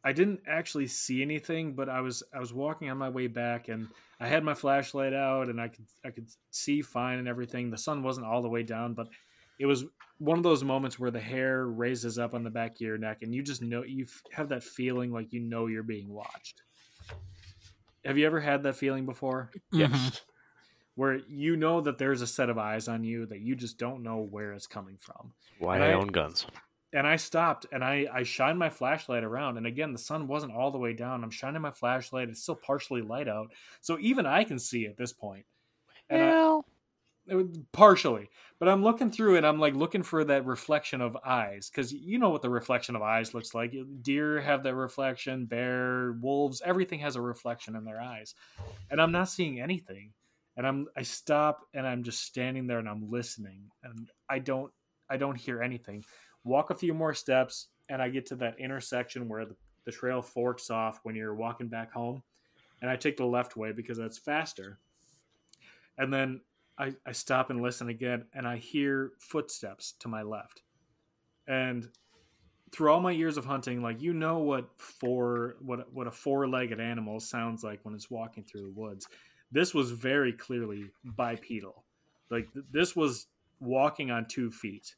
[0.05, 3.69] I didn't actually see anything, but I was I was walking on my way back,
[3.69, 3.89] and
[4.21, 7.71] I had my flashlight out, and I could I could see fine and everything.
[7.71, 9.09] The sun wasn't all the way down, but
[9.59, 9.85] it was
[10.19, 13.19] one of those moments where the hair raises up on the back of your neck,
[13.23, 16.63] and you just know you have that feeling like you know you're being watched.
[18.05, 19.51] Have you ever had that feeling before?
[19.73, 19.91] Yes.
[19.91, 20.09] Mm-hmm.
[20.99, 24.03] Where you know that there's a set of eyes on you that you just don't
[24.03, 25.33] know where it's coming from.
[25.61, 26.45] Why And I I- own guns.
[26.93, 30.55] and I stopped and I I shined my flashlight around and again the sun wasn't
[30.55, 31.23] all the way down.
[31.23, 32.29] I'm shining my flashlight.
[32.29, 35.47] It's still partially light out, so even I can see at this point.
[36.11, 36.67] And I- Well,
[37.29, 41.17] it was- partially, but I'm looking through and I'm like looking for that reflection of
[41.25, 43.73] eyes because you know what the reflection of eyes looks like.
[44.03, 45.47] Deer have that reflection.
[45.47, 48.35] Bear, wolves, everything has a reflection in their eyes,
[48.91, 50.13] and I'm not seeing anything.
[50.59, 54.71] And I'm I stop and I'm just standing there and I'm listening and I don't
[55.09, 56.05] I don't hear anything.
[56.45, 59.55] Walk a few more steps and I get to that intersection where the,
[59.87, 62.23] the trail forks off when you're walking back home
[62.83, 64.79] and I take the left way because that's faster.
[65.97, 66.41] And then
[66.77, 70.63] I, I stop and listen again and I hear footsteps to my left.
[71.47, 71.89] And
[72.73, 76.49] through all my years of hunting, like you know what four what what a four
[76.49, 79.07] legged animal sounds like when it's walking through the woods.
[79.51, 81.11] This was very clearly hmm.
[81.17, 81.85] bipedal.
[82.31, 83.27] Like th- this was
[83.61, 84.95] walking on two feet.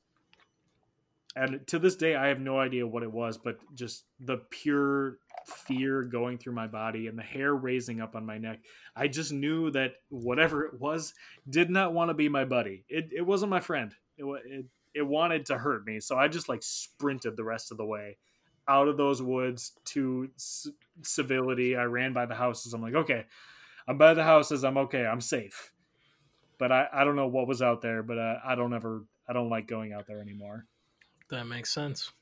[1.36, 5.18] And to this day I have no idea what it was, but just the pure
[5.46, 8.60] fear going through my body and the hair raising up on my neck.
[8.96, 11.14] I just knew that whatever it was
[11.48, 12.84] did not want to be my buddy.
[12.88, 13.94] It it wasn't my friend.
[14.18, 16.00] It it it wanted to hurt me.
[16.00, 18.16] So I just like sprinted the rest of the way
[18.68, 21.76] out of those woods to c- civility.
[21.76, 22.74] I ran by the houses.
[22.74, 23.24] I'm like, okay,
[23.88, 24.64] I'm by the houses.
[24.64, 25.04] I'm okay.
[25.06, 25.72] I'm safe.
[26.58, 29.32] But I, I don't know what was out there, but uh, I don't ever, I
[29.32, 30.66] don't like going out there anymore.
[31.30, 32.12] That makes sense.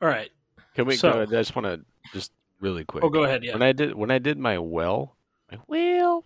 [0.00, 0.30] All right.
[0.74, 0.96] Can we?
[0.96, 1.80] So- go, I just want to
[2.12, 3.04] just really quick.
[3.04, 3.44] Oh, go ahead.
[3.44, 3.52] Yeah.
[3.52, 5.16] When I did when I did my well,
[5.50, 6.24] my well,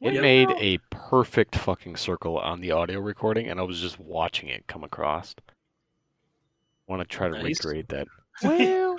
[0.00, 0.22] it Well.
[0.22, 4.66] made a perfect fucking circle on the audio recording, and I was just watching it
[4.66, 5.34] come across.
[6.86, 7.44] want to try to Nice.
[7.64, 8.06] recreate that.
[8.42, 8.96] Well,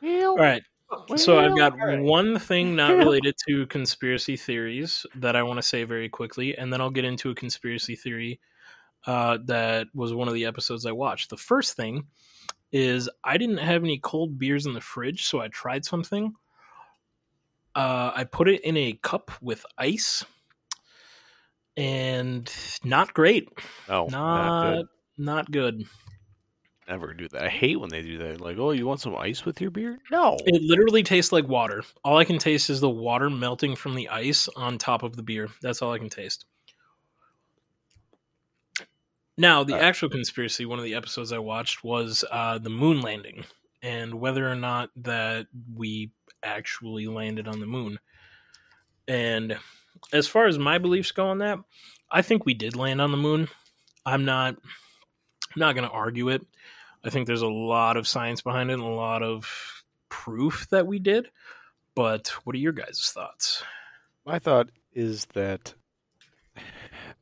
[0.00, 0.30] well.
[0.30, 0.62] All right.
[1.16, 5.84] So I've got one thing not related to conspiracy theories that I want to say
[5.84, 8.40] very quickly, and then I'll get into a conspiracy theory
[9.06, 11.30] uh, that was one of the episodes I watched.
[11.30, 12.06] The first thing
[12.72, 16.34] is I didn't have any cold beers in the fridge, so I tried something.
[17.74, 20.24] Uh, I put it in a cup with ice,
[21.76, 22.50] and
[22.84, 23.48] not great.
[23.88, 24.86] Oh, not Not good.
[25.18, 25.84] not good.
[26.88, 27.44] Never do that.
[27.44, 28.40] I hate when they do that.
[28.40, 29.98] Like, oh, you want some ice with your beer?
[30.10, 30.36] No.
[30.44, 31.82] It literally tastes like water.
[32.04, 35.22] All I can taste is the water melting from the ice on top of the
[35.22, 35.48] beer.
[35.62, 36.44] That's all I can taste.
[39.38, 43.00] Now, the Uh, actual conspiracy, one of the episodes I watched was uh, the moon
[43.00, 43.44] landing
[43.82, 47.98] and whether or not that we actually landed on the moon.
[49.08, 49.58] And
[50.12, 51.58] as far as my beliefs go on that,
[52.10, 53.48] I think we did land on the moon.
[54.06, 56.46] I'm not I'm not going to argue it.
[57.04, 60.86] I think there's a lot of science behind it and a lot of proof that
[60.86, 61.30] we did.
[61.94, 63.62] But what are your guys' thoughts?
[64.26, 65.74] My thought is that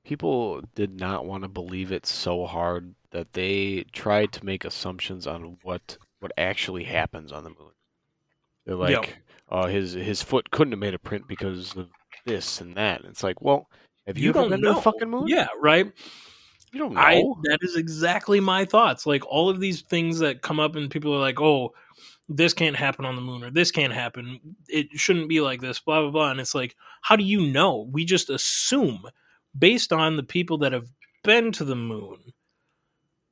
[0.04, 5.26] people did not want to believe it so hard that they tried to make assumptions
[5.26, 7.72] on what what actually happens on the moon.
[8.64, 9.06] They're like, Yep.
[9.48, 11.88] "Oh, his his foot couldn't have made a print because of
[12.24, 13.68] this and that." And it's like, well,
[14.06, 15.26] have you, You ever been to the fucking moon?
[15.26, 15.92] Yeah, right.
[16.72, 17.00] You don't know.
[17.00, 19.06] I that is exactly my thoughts.
[19.06, 21.74] Like all of these things that come up and people are like, "Oh,
[22.28, 24.40] this can't happen on the moon or this can't happen.
[24.68, 27.88] It shouldn't be like this, blah blah blah." And it's like, how do you know?
[27.92, 29.04] We just assume
[29.56, 30.88] based on the people that have
[31.22, 32.18] been to the moon.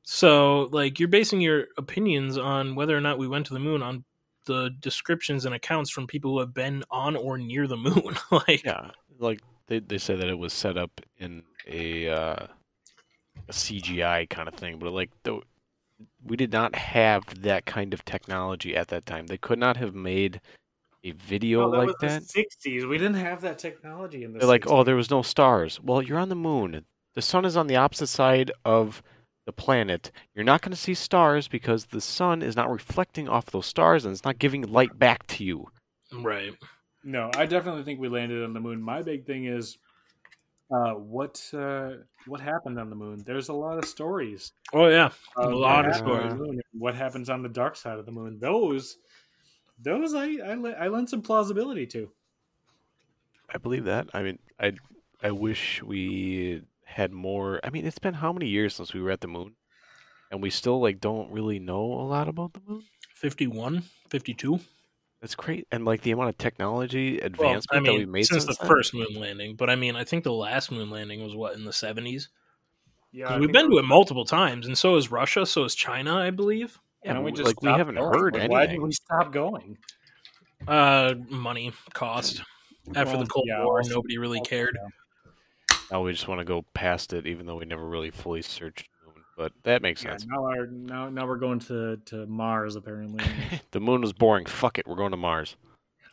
[0.03, 3.83] So, like you're basing your opinions on whether or not we went to the moon
[3.83, 4.05] on
[4.47, 8.17] the descriptions and accounts from people who have been on or near the moon.
[8.31, 12.47] like Yeah, like they they say that it was set up in a uh,
[13.49, 15.41] a CGI kind of thing, but like the,
[16.25, 19.27] we did not have that kind of technology at that time.
[19.27, 20.41] They could not have made
[21.05, 22.23] a video Oh, that like was that.
[22.29, 22.89] the 60s.
[22.89, 25.81] We didn't have that technology in the They're like, oh, there was no stars.
[25.81, 26.85] Well, you're on the moon.
[27.15, 29.03] The sun is on the opposite side of
[29.47, 30.13] the planet.
[30.35, 34.05] You're not going to see stars because the sun is not reflecting off those stars
[34.05, 35.69] and it's not giving light back to you.
[36.13, 36.53] right.
[37.03, 38.83] No, I definitely think we landed on the moon.
[38.83, 39.79] My big thing is
[40.71, 43.23] uh, what uh, what happened on the moon.
[43.25, 44.53] There's a lot of stories.
[44.73, 45.11] Oh yeah.
[45.37, 46.63] A what lot of happened on the stories.
[46.73, 48.39] What happens on the dark side of the moon?
[48.39, 48.99] Those,
[49.79, 52.13] those I I, le- I lend some plausibility to.
[53.49, 54.09] I believe that.
[54.15, 54.73] I mean, I
[55.23, 57.61] I wish we had more.
[57.65, 59.57] I mean, it's been how many years since we were at the moon,
[60.31, 62.85] and we still like don't really know a lot about the moon.
[63.15, 64.61] 51, 52.
[65.21, 68.47] That's great, and like the amount of technology Well, advancement I that we made since
[68.47, 68.69] the then.
[68.69, 71.65] first moon landing, but I mean, I think the last moon landing was what in
[71.65, 72.31] the seventies.
[73.13, 76.31] Yeah, we've been to it multiple times, and so is Russia, so is China, I
[76.31, 76.79] believe.
[77.05, 78.13] Yeah, Why don't we just like we haven't going?
[78.19, 79.77] heard Like, Why did we stop going?
[80.69, 82.43] Uh, money cost
[82.95, 84.79] after Well, the Cold yeah, War, also- nobody really cared.
[85.91, 88.87] Now we just want to go past it, even though we never really fully searched
[88.87, 88.90] the moon.
[89.41, 90.27] But that makes Yeah, sense.
[90.27, 93.25] now, our, now, now we're going to, to Mars, apparently.
[93.71, 94.45] the moon was boring.
[94.45, 95.57] Fuck it, we're going to Mars.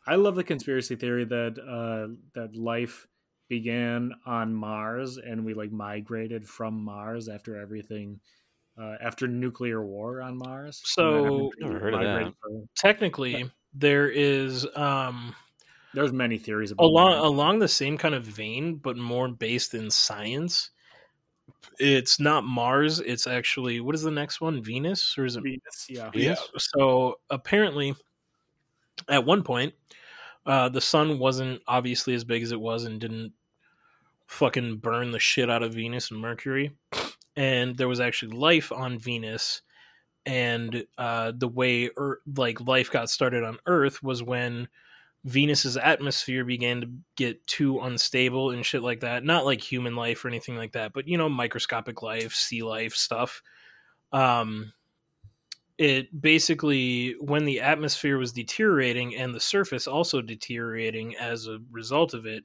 [0.08, 3.06] I love the conspiracy theory that uh, that life
[3.50, 8.22] began on Mars and we like migrated from Mars after everything
[8.82, 10.82] uh, after nuclear war on Mars.
[10.86, 12.34] So- Never heard of that.
[12.42, 15.36] for- Technically, there is um,
[15.94, 17.24] there's many theories about along that.
[17.24, 20.70] along the same kind of vein, but more based in science.
[21.80, 23.00] It's not Mars.
[23.00, 24.62] It's actually what is the next one?
[24.64, 25.44] Venus or is it?
[25.44, 26.10] Venus, yeah.
[26.14, 26.36] Yeah.
[26.58, 27.96] So apparently,
[29.10, 29.74] at one point,
[30.46, 33.34] uh, the sun wasn't obviously as big as it was and didn't
[34.28, 36.72] fucking burn the shit out of Venus and Mercury.
[37.36, 39.62] And there was actually life on Venus.
[40.26, 44.68] And uh, the way Earth, like life got started on Earth was when
[45.28, 49.26] Venus's atmosphere began to get too unstable and shit like that.
[49.26, 52.94] Not like human life or anything like that, but you know, microscopic life, sea life
[52.94, 53.42] stuff.
[54.14, 54.72] Um,
[55.78, 62.14] it basically when the atmosphere was deteriorating and the surface also deteriorating as a result
[62.14, 62.44] of it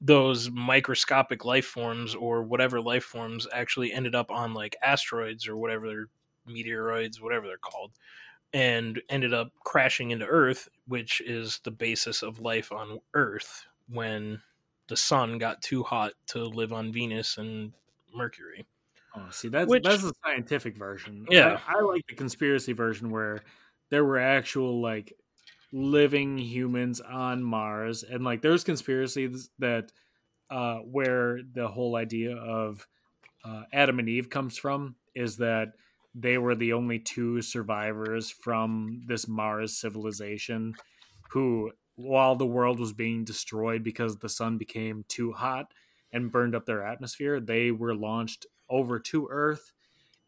[0.00, 5.56] those microscopic life forms or whatever life forms actually ended up on like asteroids or
[5.56, 6.08] whatever
[6.48, 7.92] meteoroids whatever they're called
[8.56, 14.40] and ended up crashing into earth which is the basis of life on earth when
[14.88, 17.72] the sun got too hot to live on venus and
[18.14, 18.64] mercury
[19.18, 21.24] Oh, see, that's Which- that's the scientific version.
[21.30, 21.58] Yeah.
[21.66, 23.40] I, I like the conspiracy version where
[23.88, 25.14] there were actual like
[25.72, 29.90] living humans on Mars, and like there's conspiracies that
[30.50, 32.86] uh, where the whole idea of
[33.42, 35.68] uh, Adam and Eve comes from is that
[36.18, 40.74] they were the only two survivors from this Mars civilization
[41.30, 45.72] who, while the world was being destroyed because the sun became too hot
[46.12, 49.72] and burned up their atmosphere, they were launched over to Earth,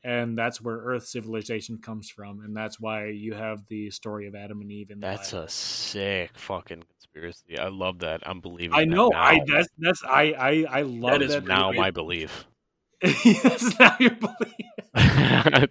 [0.05, 4.35] and that's where Earth civilization comes from, and that's why you have the story of
[4.35, 5.45] Adam and Eve in That's Bible.
[5.45, 7.59] a sick fucking conspiracy.
[7.59, 8.23] I love that.
[8.27, 8.79] I'm believing.
[8.79, 9.09] I know.
[9.09, 9.23] Now.
[9.23, 12.47] I that's that's I I I love That is that now my belief.
[13.43, 14.67] that's now your belief.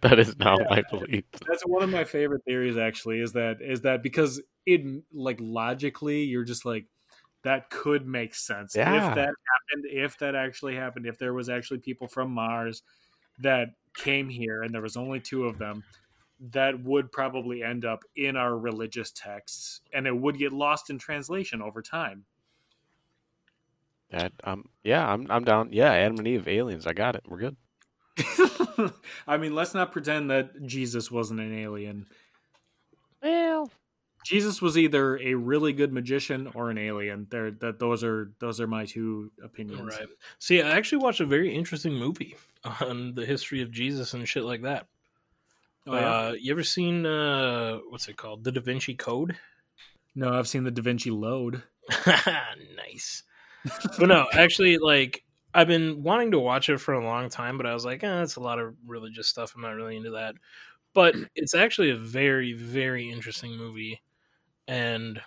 [0.01, 0.67] that is not Yeah.
[0.69, 1.25] my belief.
[1.47, 2.77] That's one of my favorite theories.
[2.77, 4.81] Actually, is that is that because it
[5.13, 6.85] like logically, you're just like
[7.43, 8.95] that could make sense Yeah.
[9.09, 9.85] if that happened.
[9.91, 12.81] If that actually happened, if there was actually people from Mars
[13.39, 15.83] that came here and there was only two of them,
[16.51, 20.97] that would probably end up in our religious texts, and it would get lost in
[20.99, 22.25] translation over time.
[24.11, 25.69] That um yeah, I'm I'm down.
[25.71, 26.87] Yeah, Adam and Eve, aliens.
[26.87, 27.23] I got it.
[27.27, 27.57] We're good.
[29.27, 32.07] I mean, let's not pretend that Jesus wasn't an alien.
[33.21, 33.69] Well,
[34.25, 37.27] Jesus was either a really good magician or an alien.
[37.29, 39.97] There, that those are those are my two opinions.
[39.97, 40.07] Right.
[40.39, 42.35] See, I actually watched a very interesting movie
[42.81, 44.87] on the history of Jesus and shit like that.
[45.85, 45.99] Oh, yeah?
[45.99, 49.37] uh, you ever seen uh, what's it called, The Da Vinci Code?
[50.15, 51.63] no, I've seen the Da Vinci Load.
[52.75, 53.23] nice.
[53.97, 57.65] But no, actually, like I've been wanting to watch it for a long time, but
[57.65, 59.53] I was like, eh, it's a lot of religious stuff.
[59.55, 60.35] I'm not really into that.
[60.93, 64.01] But it's actually a very, very interesting movie,
[64.67, 65.21] and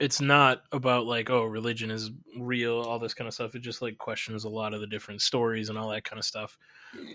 [0.00, 3.54] it's not about like, oh, religion is real, all this kind of stuff.
[3.54, 6.24] It just like questions a lot of the different stories and all that kind of
[6.24, 6.58] stuff.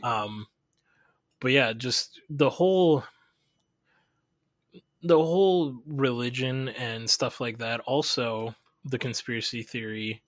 [0.04, 0.48] Um,
[1.42, 3.04] but yeah, just the whole
[5.04, 8.56] the whole religion and stuff like that also
[8.90, 10.22] the conspiracy theory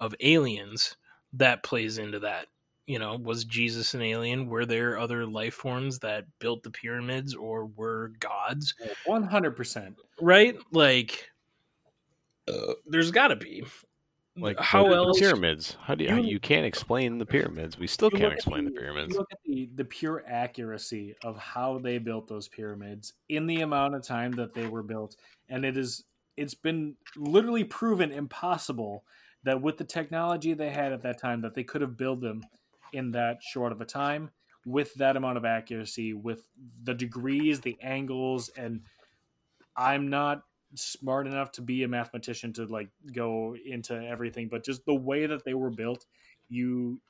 [0.00, 0.96] of aliens
[1.32, 2.46] that plays into that
[2.86, 7.34] you know was jesus an alien were there other life forms that built the pyramids
[7.34, 8.74] or were gods
[9.06, 9.96] One hundred percent.
[10.20, 11.28] right like
[12.46, 13.64] uh, there's got to be
[14.36, 15.76] like how what are the else pyramids?
[15.80, 17.78] How do you, You- you can't explain the pyramids?
[17.78, 19.16] We still can't explain the the- pyramids.
[19.16, 23.94] Look at the, the pure accuracy of how they built those pyramids in the amount
[23.94, 25.16] of time that they were built,
[25.48, 26.02] and it is
[26.36, 29.04] it's been literally proven impossible
[29.44, 32.44] that with the technology they had at that time that they could have built them
[32.92, 34.30] in that short of a time
[34.66, 36.48] with that amount of accuracy, with
[36.84, 38.80] the degrees, the angles, and
[39.76, 40.44] I'm not
[40.74, 45.26] smart enough to be a mathematician to like go into everything, but just the way
[45.26, 46.06] that they were built,
[46.48, 47.00] you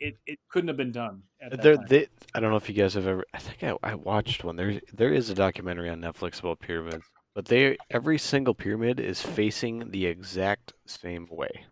[0.00, 1.86] it, it couldn't have been done at that There, time.
[1.88, 3.24] they, I don't know if you guys have ever.
[3.32, 4.56] I think I, I watched one.
[4.56, 9.20] There, there is a documentary on Netflix about pyramids, but they every single pyramid is
[9.20, 11.66] facing the exact same way.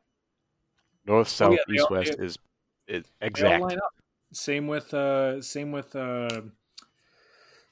[1.07, 2.39] North, south, Oh, yeah, east, all- west they- is,
[2.89, 3.63] is They all exact.
[3.63, 3.95] line up.
[4.33, 6.29] Same with uh same with uh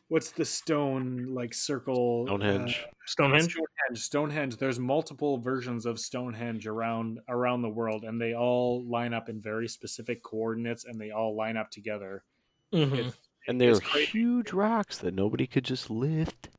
[0.09, 2.85] what's the stone like circle Stonehenge.
[2.87, 3.99] uh, stonehenge Stonehenge.
[4.05, 4.57] Stonehenge.
[4.57, 9.41] There's multiple versions of Stonehenge around around the world, and they all line up in
[9.41, 12.25] very specific coordinates, and they all line up together.
[12.73, 12.93] Mhm.
[12.99, 13.15] It's-
[13.49, 16.51] and they're huge rocks that nobody could just lift.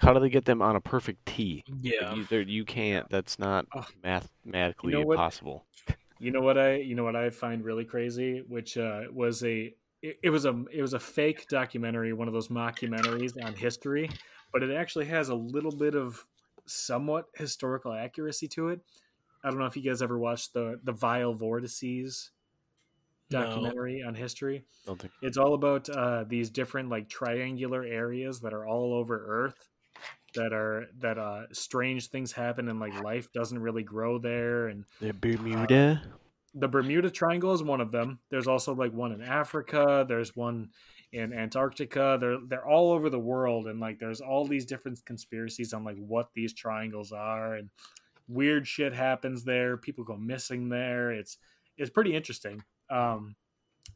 [0.00, 1.62] How do they get them on a perfect T?
[1.82, 3.08] yeah You, you can't.
[3.10, 3.84] That's not Ugh.
[4.02, 5.66] mathematically You know possible.
[6.18, 9.74] You know what I you know what I find really crazy, which uh, was a
[10.02, 14.10] it, it was a it was a fake documentary, one of those mockumentaries on history,
[14.52, 16.26] but it actually has a little bit of
[16.66, 18.80] somewhat historical accuracy to it.
[19.42, 22.32] I don't know if you guys ever watched the the Vile Vortices
[23.30, 23.38] No.
[23.38, 24.64] documentary on history.
[24.86, 25.12] Don't think.
[25.22, 29.69] It's all about uh, these different like triangular areas that are all over Earth
[30.34, 34.84] that are that uh, strange things happen and like life doesn't really grow there and
[35.00, 36.02] The Bermuda.
[36.54, 38.18] the Bermuda Triangle is one of them.
[38.30, 40.04] There's also like one in Africa.
[40.08, 40.70] There's one
[41.12, 42.18] in Antarctica.
[42.20, 45.96] They're they're all over the world, and like there's all these different conspiracies on like
[45.98, 47.68] what these triangles are, and
[48.28, 49.76] weird shit happens there.
[49.76, 51.10] People go missing there.
[51.10, 51.36] It's
[51.76, 52.62] it's pretty interesting.
[52.90, 53.34] Um,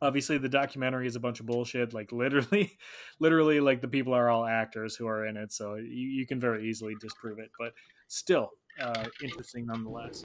[0.00, 1.92] obviously, the documentary is a bunch of bullshit.
[1.94, 2.76] Like literally,
[3.20, 6.40] literally, like the people are all actors who are in it, so you, you can
[6.40, 7.50] very easily disprove it.
[7.58, 7.72] But
[8.08, 10.24] still, uh, interesting nonetheless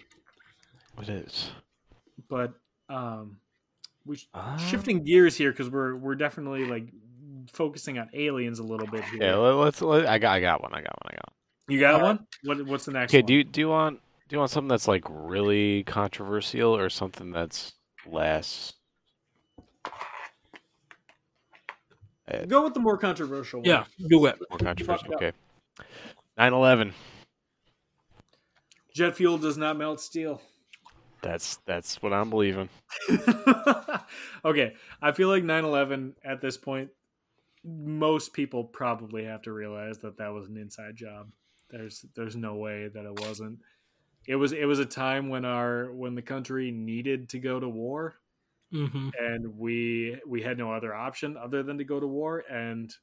[1.02, 1.52] it is
[2.28, 2.54] but
[2.90, 3.38] um
[4.06, 4.58] we sh- Ah.
[4.58, 6.90] shifting gears here because we're we're definitely like
[7.54, 9.24] focusing on aliens a little bit here.
[9.24, 9.82] Yeah, let, let's.
[9.82, 10.34] Let, I got.
[10.34, 10.74] I got one.
[10.74, 11.14] I got one.
[11.14, 11.34] I got.
[11.68, 11.74] One.
[11.74, 12.08] you got All right.
[12.08, 12.28] one?
[12.44, 13.22] What what's the next Okay.
[13.22, 13.28] one?
[13.28, 17.32] Do you do you want do you want something that's like really controversial or something
[17.32, 17.74] that's
[18.06, 18.74] less?
[22.48, 23.70] Go with the more controversial one.
[23.70, 24.40] Yeah, go it.
[24.50, 25.14] more controversial.
[25.14, 25.16] it.
[25.16, 25.32] Okay.
[26.38, 26.94] 9/11.
[28.94, 30.42] Jet fuel does not melt steel.
[31.22, 32.70] That's that's what I'm believing.
[34.46, 36.90] okay, I feel like 9/11 at this point
[37.64, 41.30] most people probably have to realize that that was an inside job.
[41.70, 43.60] There's there's no way that it wasn't.
[44.28, 47.68] It was it was a time when our when the country needed to go to
[47.68, 48.16] war
[48.72, 52.44] hmm and we we had no other option other than to go to war.
[52.50, 52.94] And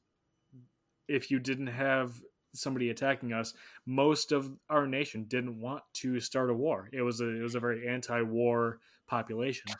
[1.07, 2.21] if you didn't have
[2.53, 3.53] somebody attacking us
[3.85, 6.89] most of our nation didn't want to start a war.
[6.91, 9.71] It was a it was a very anti-war population.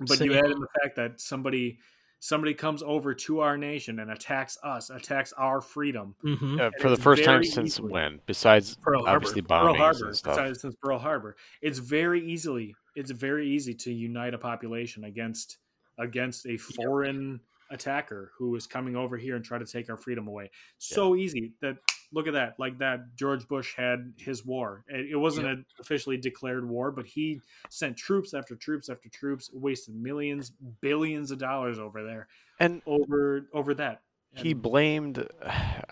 [0.00, 0.38] But you Same.
[0.38, 1.78] add in the fact that somebody
[2.24, 6.88] somebody comes over to our nation and attacks us attacks our freedom hmm Uh, for
[6.88, 8.20] the first time very since easily- when?
[8.26, 9.16] Besides Pearl Harbor.
[9.16, 10.36] obviously Pearl bombings Harbor, and stuff.
[10.36, 15.58] since- since Pearl Harbor, it's very easily it's very easy to unite a population against
[15.98, 20.28] against a foreign attacker who is coming over here and try to take our freedom
[20.28, 20.48] away.
[20.78, 21.76] So easy that
[22.12, 24.84] look at that, like that George Bush had his war.
[24.88, 27.40] It, it wasn't an officially declared war, but he
[27.70, 32.28] sent troops after troops after troops, wasted millions, billions of dollars over there
[32.60, 34.02] And over over that.
[34.34, 35.26] he And- blamed.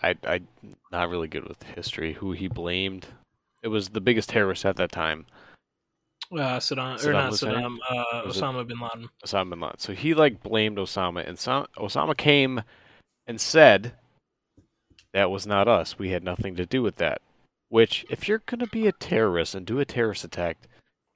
[0.03, 0.41] I I
[0.93, 2.13] not really good with history.
[2.15, 3.07] Who he blamed?
[3.63, 5.27] It was the biggest terrorist at that time,
[6.33, 7.55] Uh, Saddam, or Saddam not Hussein?
[7.55, 9.09] Saddam, uh, Was it- Osama bin Laden.
[9.25, 9.79] Osama bin Laden.
[9.79, 12.63] So he like blamed Osama, and Sa- Osama came
[13.27, 13.93] and said
[15.13, 15.99] that was not us.
[15.99, 17.21] We had nothing to do with that.
[17.69, 20.59] Which, if you're gonna be a terrorist and do a terrorist attack,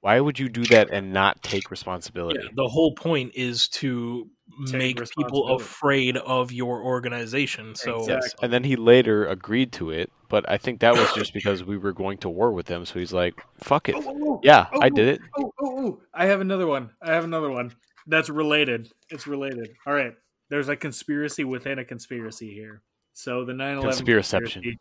[0.01, 2.39] why would you do that and not take responsibility?
[2.41, 4.29] Yeah, the whole point is to
[4.67, 7.75] Take make people afraid of your organization.
[7.75, 8.13] So Exactly.
[8.13, 11.63] Yes, and then he later agreed to it, but I think that was just because
[11.63, 12.85] we were going to war with them.
[12.85, 15.79] So he's like, "Fuck it, Oh, oh, oh, yeah, oh, I did it." Oh, oh,
[15.79, 16.01] oh!
[16.13, 16.91] I have another one.
[17.01, 17.73] I have another one
[18.07, 18.91] that's related.
[19.09, 19.69] It's related.
[19.85, 20.13] All right.
[20.49, 22.83] There's a conspiracy within a conspiracy here.
[23.15, 24.77] So the 9/11 Conspiraception.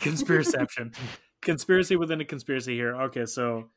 [0.00, 0.94] conspiraception,
[1.42, 2.94] conspiracy within a conspiracy here.
[3.02, 3.70] Okay, so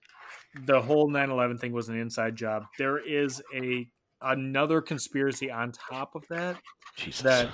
[0.66, 2.66] the whole 9/11 thing was an inside job.
[2.78, 3.90] There is a
[4.22, 6.58] another conspiracy on top of that
[6.96, 7.24] Jesus.
[7.24, 7.50] that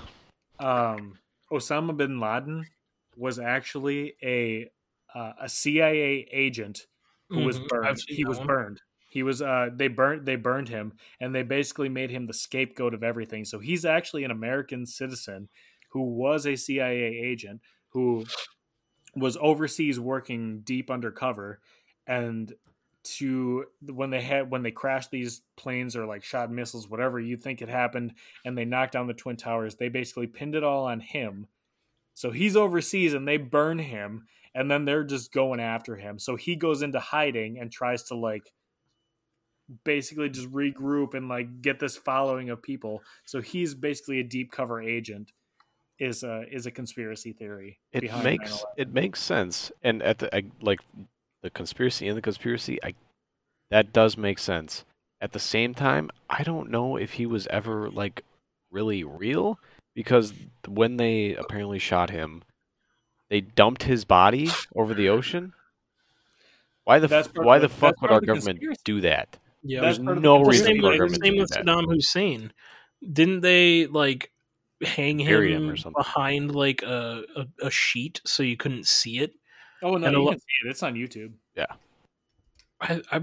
[0.60, 1.20] um,
[1.52, 2.66] Osama bin Laden
[3.16, 4.70] was actually a
[5.14, 6.88] uh, a CIA agent
[7.30, 8.04] who was Mhm, burned.
[8.08, 8.48] He was one.
[8.48, 8.82] burned.
[9.10, 12.94] He was uh they burned they burned him and they basically made him the scapegoat
[12.96, 13.46] of everything.
[13.46, 15.50] So he's actually an American citizen
[15.94, 18.26] who was a CIA agent who
[19.16, 21.60] was overseas working deep undercover
[22.08, 22.54] and
[23.04, 27.38] to when they had when they crashed these planes or like shot missiles whatever you
[27.38, 28.14] think it happened
[28.44, 31.48] and they knocked down the twin towers they basically pinned it all on him.
[32.16, 34.26] So he's overseas and they burn him
[34.56, 36.20] and then they're just going after him.
[36.20, 38.54] So he goes into hiding and tries to like
[39.84, 43.02] basically just regroup and like get this following of people.
[43.26, 45.32] So he's basically a deep cover agent
[46.04, 48.64] is a is a conspiracy theory it behind makes 9/11.
[48.78, 50.80] it makes sense, and at the I, like
[51.42, 52.94] the conspiracy and the conspiracy, I
[53.72, 54.86] that does make sense.
[55.22, 58.24] At the same time, I don't know if he was ever like
[58.72, 59.58] really real
[59.96, 60.34] because
[60.68, 62.44] when they apparently shot him,
[63.30, 65.54] they dumped his body over the ocean.
[66.84, 68.82] Why the f- why the the- fuck would our government conspiracy.
[68.84, 69.38] do that?
[69.64, 71.50] Yeah, There's no the Well, reason same, for our with, government same to do with
[71.52, 71.66] that.
[71.66, 72.52] Saddam Hussein.
[73.02, 74.30] Didn't they like
[74.86, 76.00] hang him him, or something.
[76.00, 79.34] behind like a, a a sheet so you couldn't see it?
[79.82, 81.66] oh no and a you lo- can see it it's on youtube Yeah.
[82.82, 83.22] I, I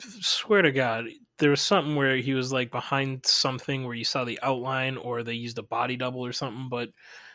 [0.00, 1.06] swear to God,
[1.38, 5.22] there was something where he was like behind something where you saw the outline, or
[5.22, 6.68] they used a body double or something.
[6.68, 6.90] But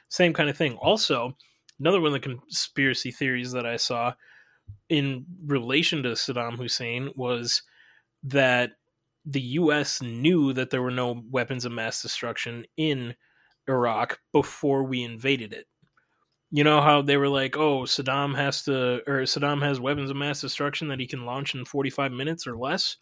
[0.10, 0.76] same kind of thing.
[0.76, 1.36] Also,
[1.80, 4.14] another one of the conspiracy theories that I saw
[4.90, 7.64] in relation to Saddam Hussein was
[8.24, 8.72] that
[9.26, 10.02] the U.S.
[10.02, 13.16] knew that there were no weapons of mass destruction in
[13.68, 15.66] Iraq before we invaded it.
[16.52, 20.16] You know how they were like, "Oh, Saddam has to, or Saddam has weapons of
[20.16, 22.98] mass destruction that he can launch in 45 minutes or less."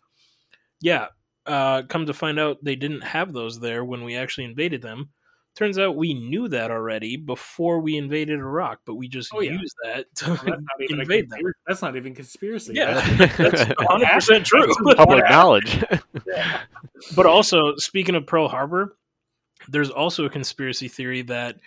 [0.82, 1.07] Yeah,
[1.45, 5.09] uh, come to find out, they didn't have those there when we actually invaded them.
[5.55, 9.51] Turns out we knew that already before we invaded Iraq, but we just Oh, yeah.
[9.51, 11.38] used that to That's not even invade them.
[11.38, 11.59] conspiracy.
[11.68, 12.74] That's not even conspiracy.
[12.74, 13.38] Yeah, That's-
[13.68, 14.74] that's 100 percent true.
[14.95, 15.84] Public knowledge.
[17.16, 18.97] But also, speaking of Pearl Harbor,
[19.68, 21.57] there's also a conspiracy theory that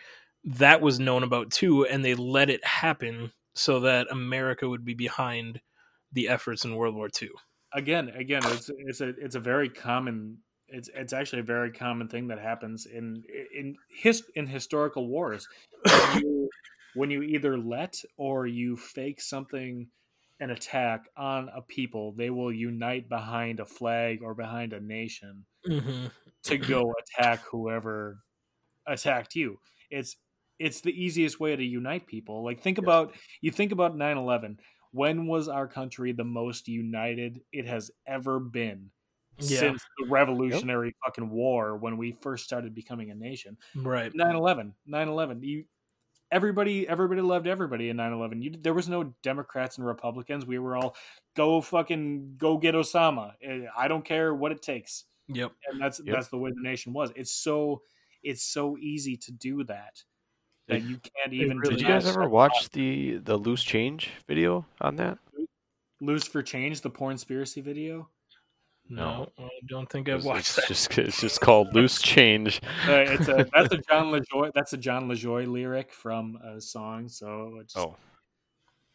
[0.44, 4.94] that was known about too, and they let it happen so that America would be
[4.94, 5.60] behind
[6.12, 7.30] the efforts in World War II.
[7.74, 10.38] again, again, it's it's a it's a very common.
[10.68, 13.22] It's it's actually a very common thing that happens in
[13.54, 15.48] in his in historical wars.
[15.84, 16.50] When you,
[16.94, 19.88] when you either let or you fake something,
[20.40, 25.44] an attack on a people, they will unite behind a flag or behind a nation
[25.68, 26.06] Mm-hmm.
[26.46, 28.18] To go attack whoever
[28.86, 29.58] attacked you.
[29.90, 30.16] It's
[30.58, 32.42] it's the easiest way to unite people.
[32.44, 34.58] Like think about you think about 9/11.
[34.92, 38.90] When was our country the most united it has ever been
[39.38, 39.58] Yeah.
[39.58, 43.58] since the Revolutionary fucking War when we first started becoming a nation?
[43.74, 44.12] Right.
[44.14, 44.72] 9/11.
[44.88, 45.42] 9/11.
[45.42, 45.64] You
[46.32, 48.42] everybody everybody loved everybody in 9/11.
[48.42, 50.46] You, there was no Democrats and Republicans.
[50.46, 50.96] We were all
[51.34, 53.34] go fucking go get Osama.
[53.42, 55.52] Eh, I don't care what it takes Yep.
[55.70, 56.14] and that's Yep.
[56.14, 57.10] that's the way the nation was.
[57.16, 57.82] It's so
[58.22, 60.02] it's so easy to do that
[60.68, 61.60] that you can't even.
[61.60, 65.18] Did you guys ever watch the the loose change video on that?
[66.00, 68.08] Loose for change the porn conspiracy video?
[68.88, 70.68] No, I don't think I've watched it's that.
[70.68, 72.60] just it's just called loose change.
[72.86, 77.08] Uh, it's a that's a Jon Lajoie that's a Jon Lajoie lyric from a song.
[77.08, 77.96] So it's, Oh.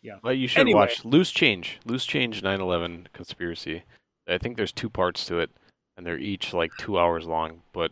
[0.03, 0.15] Yeah.
[0.23, 0.79] Well, you should Anyway.
[0.79, 1.77] watch Loose Change.
[1.85, 3.83] Loose Change 9/11 conspiracy.
[4.27, 5.51] I think there's two parts to it,
[5.97, 7.61] and they're each like two hours long.
[7.73, 7.91] But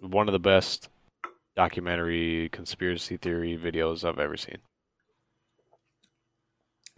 [0.00, 0.88] one of the best
[1.56, 4.58] documentary conspiracy theory videos I've ever seen.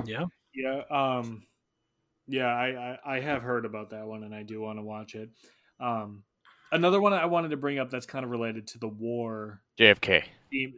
[0.04, 0.24] Yeah.
[0.54, 1.42] yeah, um,
[2.26, 5.14] yeah, I, I I have heard about that one and I do want to watch
[5.14, 5.30] it.
[5.78, 6.24] Um,
[6.72, 10.24] another one I wanted to bring up that's kind of related to the war JFK.
[10.50, 10.74] theme.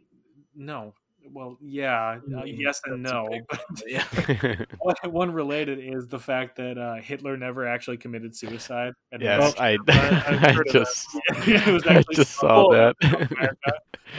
[0.55, 0.95] No,
[1.31, 3.29] well, yeah, uh, Mm, yes and that's no.
[3.49, 4.64] but Yeah.
[5.05, 8.93] One- related is the fact that uh, Hitler never actually committed suicide.
[9.12, 12.97] And yes, I I just I just saw that.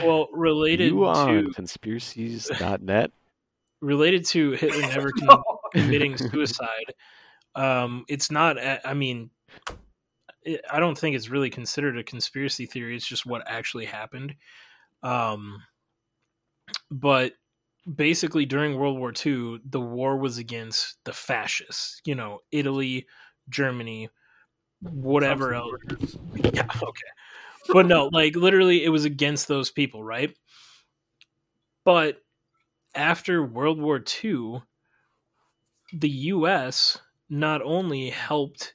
[0.02, 3.10] Well, related you on to conspiracies.net?
[3.80, 5.44] related to Hitler never No.
[5.72, 6.94] committing suicide.
[7.54, 8.56] Um, it's not.
[8.58, 9.30] I mean,
[10.42, 12.96] it, I don't think it's really considered a conspiracy theory.
[12.96, 14.34] It's just what actually happened.
[15.02, 15.62] Um,
[16.94, 17.34] but
[17.96, 22.00] basically, during World War II, the war was against the fascists.
[22.04, 23.06] You know, Italy,
[23.48, 24.10] Germany,
[24.80, 25.74] whatever else.
[26.54, 27.08] Yeah, okay.
[27.70, 30.36] But no, like literally, it was against those people, right?
[31.84, 32.22] But
[32.94, 34.62] after World War II,
[35.94, 36.98] the U.S.
[37.30, 38.74] not only helped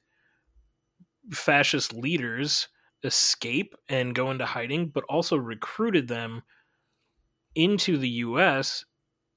[1.31, 2.67] fascist leaders
[3.03, 6.41] escape and go into hiding, but also recruited them
[7.59, 8.85] into the U.S.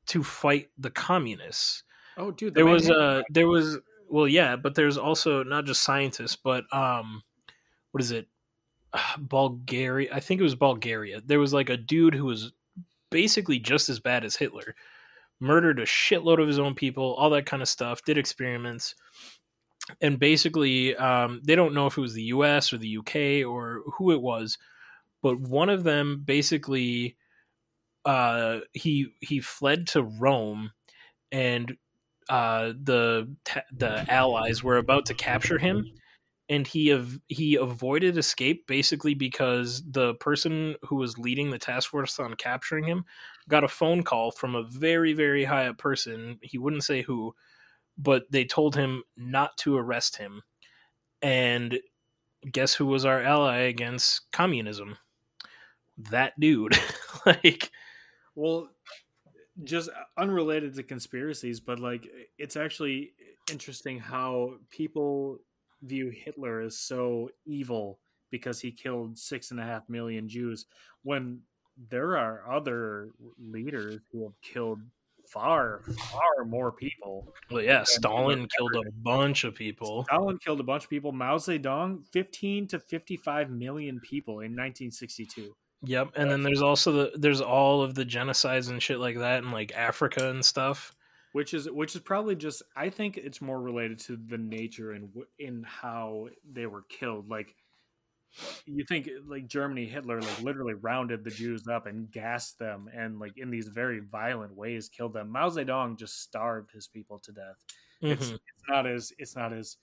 [0.06, 1.82] to fight the communists.
[2.16, 5.64] Oh, dude, the there was a uh there was well yeah but there's also not
[5.64, 7.22] just scientists but um
[7.90, 8.28] what is it?
[9.18, 11.20] Bulgaria i think it was bulgaria.
[11.24, 12.52] There was like a dude who was
[13.10, 14.74] basically just as bad as hitler.
[15.40, 18.94] Murdered a shitload of his own people all that kind of stuff did experiments.
[20.00, 23.16] And basically um, they don't know if it was the us or the uk
[23.50, 24.58] or who it was
[25.22, 27.16] but one of them basically
[28.04, 30.72] uh, he he fled to rome
[31.30, 31.76] and
[32.28, 33.34] uh, the
[33.72, 35.84] the allies were about to capture him,
[36.48, 41.90] and he av- he avoided escape basically because the person who was leading the task
[41.90, 43.04] force on capturing him
[43.48, 46.38] got a phone call from a very very high up person.
[46.42, 47.34] He wouldn't say who,
[47.98, 50.42] but they told him not to arrest him.
[51.20, 51.78] And
[52.50, 54.98] guess who was our ally against communism?
[56.10, 56.76] That dude.
[57.26, 57.70] like
[58.34, 58.68] Well,
[59.64, 62.08] just unrelated to conspiracies, but like
[62.38, 63.12] it's actually
[63.50, 65.38] interesting how people
[65.82, 67.98] view Hitler as so evil
[68.30, 70.66] because he killed six and a half million Jews
[71.02, 71.40] when
[71.90, 74.80] there are other leaders who have killed
[75.28, 77.32] far, far more people.
[77.50, 80.04] well, yeah, Stalin killed a bunch of people.
[80.04, 81.12] Stalin killed a bunch of people.
[81.12, 85.54] Mao Zedong, 15 to 55 million people in 1962.
[85.84, 89.42] Yep, and then there's also the there's all of the genocides and shit like that
[89.42, 90.94] in like Africa and stuff.
[91.32, 95.10] which is which is probably just I think it's more related to the nature and
[95.38, 97.28] in how they were killed.
[97.28, 97.56] Like
[98.66, 103.18] you think like Germany, Hitler like literally rounded the Jews up and gassed them, and
[103.18, 105.30] like in these very violent ways killed them.
[105.30, 107.64] Mao Zedong just starved his people to death.
[108.00, 108.34] It's, Mhm.
[108.34, 109.76] it's not as it's not as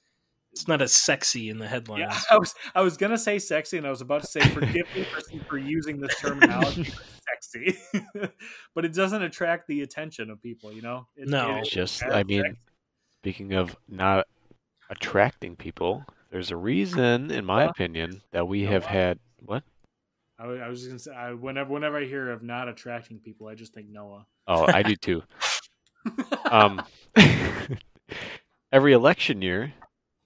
[0.51, 2.01] It's not as sexy in the headlines.
[2.09, 2.19] yeah.
[2.31, 5.03] I was I was gonna say sexy, and I was about to say forgive me
[5.03, 6.91] for, for using this terminology,
[7.27, 7.77] sexy,
[8.75, 10.71] but it doesn't attract the attention of people.
[10.73, 11.57] You know, it, No.
[11.57, 12.59] it- It's just, I mean, sexy.
[13.21, 14.25] speaking of not
[14.89, 18.91] attracting people, there's a reason, in my Well, opinion, that we know have what?
[18.91, 19.63] had what?
[20.39, 23.47] I, I was just gonna say I, whenever whenever I hear of not attracting people,
[23.47, 24.25] I just think Noah.
[24.47, 25.21] Oh, I do too.
[26.49, 26.81] Um,
[28.71, 29.73] every election year,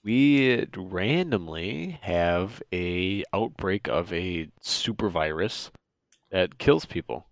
[0.03, 5.71] we randomly have a outbreak of a super virus
[6.31, 7.27] that kills people.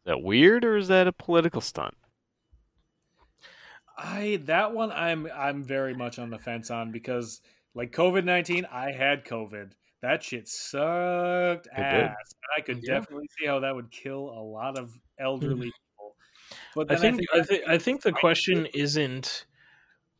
[0.00, 1.94] Is that weird, or is that a political stunt?
[3.98, 7.40] I that one I'm I'm very much on the fence on because
[7.74, 9.72] like COVID nineteen, I had COVID.
[10.02, 11.84] That shit sucked did.
[11.84, 12.34] ass.
[12.56, 12.94] I could Yeah.
[12.94, 14.98] definitely see how that would kill a lot of hmm.
[15.18, 16.16] elderly people.
[16.74, 19.46] But I then think I think I think the question isn't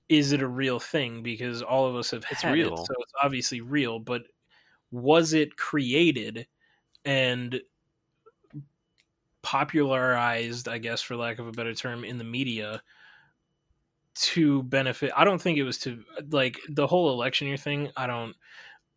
[0.09, 2.74] is it a real thing because all of us have It's real.
[2.74, 3.98] it, so it's obviously real.
[3.98, 4.22] But
[4.90, 6.46] was it created
[7.04, 7.61] and
[9.42, 12.82] popularized, I guess, for lack of a better term, in the media
[14.14, 15.12] to benefit?
[15.16, 17.90] I don't think it was to like the whole election year thing.
[17.96, 18.34] I don't.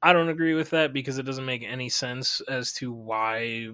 [0.02, 3.68] I don't agree with that because it doesn't make any sense as to why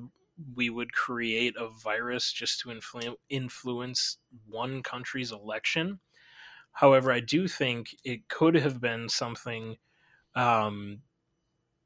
[0.55, 4.17] we would create a virus just to influ- influence
[4.47, 5.99] one country's election.
[6.75, 9.77] However, I do think it could have been something
[10.35, 11.03] um,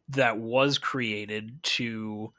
[0.09, 2.33] that was created to,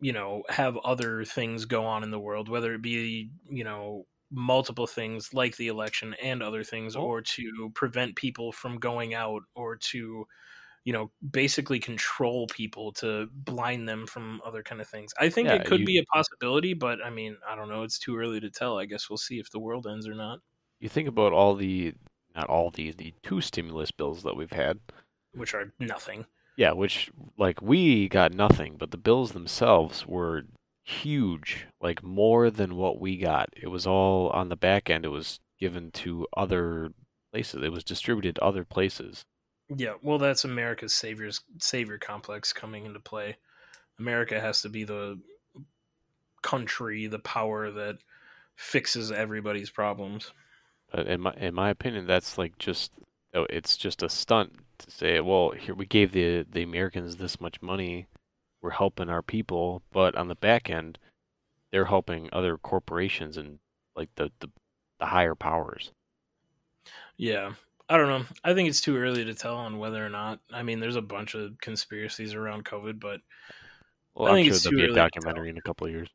[0.00, 4.06] you know, have other things go on in the world, whether it be, you know,
[4.30, 7.08] multiple things like the election and other things, Oh.
[7.08, 10.26] or to prevent people from going out, or to,
[10.84, 15.12] you know, basically control people to blind them from other kind of things.
[15.20, 17.82] I think Yeah, it could you- be a possibility, but I mean, I don't know.
[17.84, 18.78] It's too early to tell.
[18.78, 20.40] I guess we'll see if the world ends or not,
[20.82, 21.94] You think about all the,
[22.34, 24.80] not all the, the two stimulus bills that we've had.
[25.32, 26.26] which are nothing.
[26.56, 27.08] Yeah, which
[27.38, 30.42] like we got nothing, but the bills themselves were
[30.82, 33.48] huge, like more than what we got.
[33.56, 35.04] It was all on the back end.
[35.04, 36.90] It was given to other
[37.30, 37.62] places.
[37.62, 39.24] It was distributed to other places.
[39.74, 43.36] Yeah, well, that's America's saviors savior complex coming into play.
[44.00, 45.20] America has to be the
[46.42, 47.98] country, the power that
[48.56, 50.32] fixes everybody's problems.
[50.92, 52.92] But in my in my opinion, that's like just
[53.34, 57.40] oh, it's just a stunt to say, well, here we gave the the Americans this
[57.40, 58.06] much money,
[58.62, 60.98] we're helping our people, but on the back end,
[61.72, 63.58] they're helping other corporations and
[63.96, 64.50] like the the,
[65.00, 65.92] the higher powers.
[67.16, 67.54] Yeah,
[67.88, 68.26] I don't know.
[68.44, 70.40] I think it's too early to tell on whether or not.
[70.52, 73.20] I mean, there's a bunch of conspiracies around COVID, but
[74.14, 76.08] Well, I think sure it's there'll too be a documentary in a couple of years.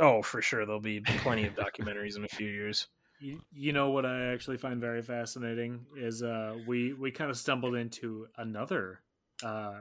[0.00, 2.88] oh, for sure there'll be plenty of documentaries in a few years.
[3.18, 7.38] You, you know what I actually find very fascinating is uh, we we kind of
[7.38, 9.00] stumbled into another
[9.42, 9.80] uh,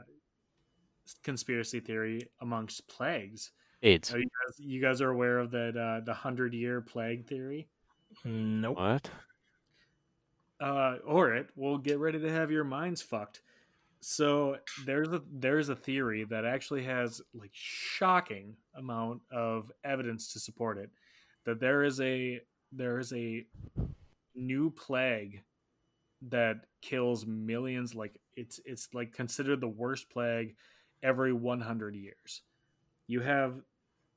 [1.23, 3.51] conspiracy theory amongst plagues.
[3.83, 4.11] AIDS.
[4.11, 7.67] You guys you guys are aware of that uh, the hundred year plague theory?
[8.23, 8.77] Nope.
[8.77, 9.09] What?
[10.59, 13.41] Uh, or it will get ready to have your minds fucked.
[13.99, 20.39] So there's a there's a theory that actually has like shocking amount of evidence to
[20.39, 20.89] support it.
[21.45, 22.39] That there is a
[22.71, 23.45] there is a
[24.33, 25.43] new plague
[26.23, 27.95] that kills millions.
[27.95, 30.55] Like it's it's like considered the worst plague
[31.03, 32.41] every 100 years.
[33.07, 33.53] You have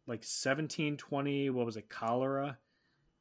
[0.06, 1.50] like 1720.
[1.50, 1.88] What was it?
[1.88, 2.58] Cholera.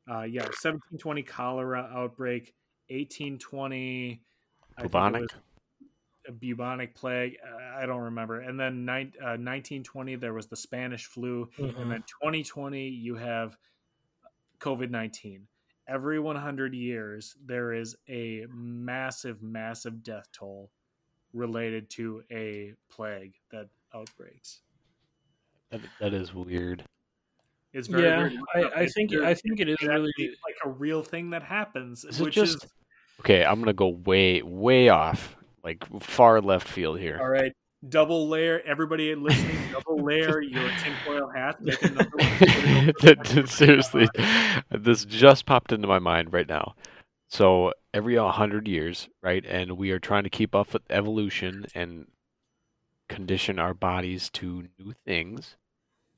[0.10, 2.54] Uh, yeah, 1720 cholera outbreak.
[2.90, 4.22] 1820
[4.78, 5.30] I think it Bubonic?
[6.28, 7.38] a bubonic plague.
[7.76, 8.40] I don't remember.
[8.42, 11.78] And then nine, uh, 1920 there was the Spanish flu, Mhm.
[11.82, 13.58] and then 2020 you have
[14.60, 15.48] COVID 19.
[15.88, 20.70] Every 100 years there is a massive, massive death toll
[21.34, 24.62] related to a plague that outbreaks.
[25.70, 26.84] That, that is weird.
[27.74, 28.34] It's very Yeah, weird.
[28.56, 31.44] I, I It's- think there- I think it is really like a real thing that
[31.44, 32.70] happens, Is it which just is
[33.20, 33.46] okay?
[33.46, 37.18] I'm gonna go way, way off, like far left field here.
[37.20, 37.54] all right.
[37.88, 39.58] Double layer, everybody listening.
[39.72, 41.62] Double layer your tinfoil hat.
[41.62, 44.10] Make a number one, put it over That- Seriously,
[44.72, 46.74] this just popped into my mind right now.
[47.30, 52.08] So every hundred years, right, and we are trying to keep up with evolution and
[53.10, 55.56] condition our bodies to new things.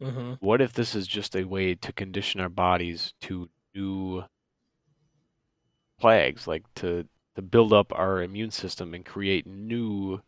[0.02, 4.24] hmm What if this is just a way to condition our bodies to new
[6.00, 7.06] plagues, like to
[7.36, 10.22] to build up our immune system and create new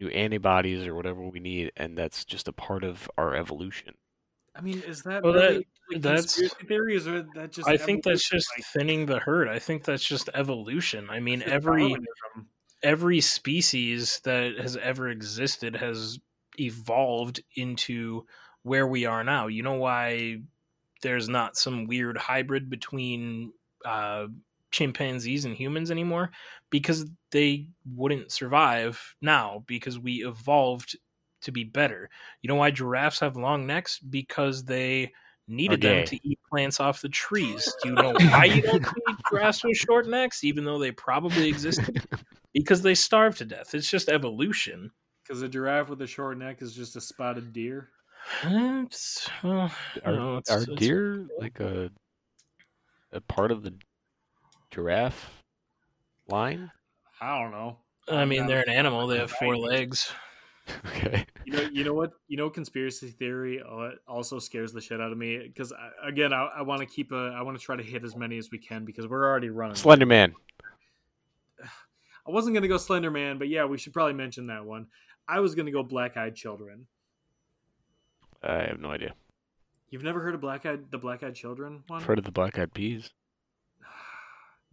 [0.00, 3.94] new antibodies or whatever we need, and that's just a part of our evolution.
[4.56, 7.68] I mean, is that Well, that- like, that's- conspiracy theories that just?
[7.68, 9.48] I think that's just Like, thinning the herd.
[9.48, 11.08] I think that's just evolution.
[11.10, 11.94] I mean, every
[12.82, 16.18] every species that has ever existed has
[16.58, 18.26] evolved into
[18.62, 19.46] where we are now.
[19.46, 20.42] You know why
[21.02, 23.52] there's not some weird hybrid between
[23.84, 24.26] uh,
[24.74, 26.30] chimpanzees and humans anymore?
[26.70, 30.96] Because they wouldn't survive now because we evolved
[31.42, 32.10] to be better.
[32.42, 33.98] You know why giraffes have long necks?
[34.00, 35.12] Because they
[35.46, 37.72] needed them to eat plants off the trees.
[37.82, 41.48] Do you know why you don't see giraffes with short necks, even though they probably
[41.48, 42.02] existed?
[42.52, 43.74] because they starve to death.
[43.74, 44.90] It's just evolution.
[45.22, 47.90] Because a giraffe with a short neck is just a spotted deer.
[48.42, 49.70] It's, well,
[50.04, 51.90] Are, no, it's- are it's- deer like a
[53.12, 53.72] a part of the
[54.74, 55.30] giraffe
[56.28, 56.70] line?
[57.20, 57.78] I don't know.
[58.08, 59.06] I mean, I'm they're an animal.
[59.06, 60.12] They have four legs.
[60.86, 61.26] Okay.
[61.44, 62.12] You know, you know what?
[62.26, 65.38] You know, conspiracy theory uh, also scares the shit out of me.
[65.46, 68.16] Because again, I, I want to keep a, I want to try to hit as
[68.16, 69.76] many as we can because we're already running.
[69.76, 70.32] Slender Man.
[71.62, 74.86] I wasn't gonna go Slender Man, but yeah, we should probably mention that one.
[75.28, 76.86] I was gonna go Black Eyed Children.
[78.42, 79.12] I have no idea.
[79.90, 82.00] You've never heard of Black Eyed, the Black Eyed Children one?
[82.00, 83.10] I've heard of the Black Eyed Peas.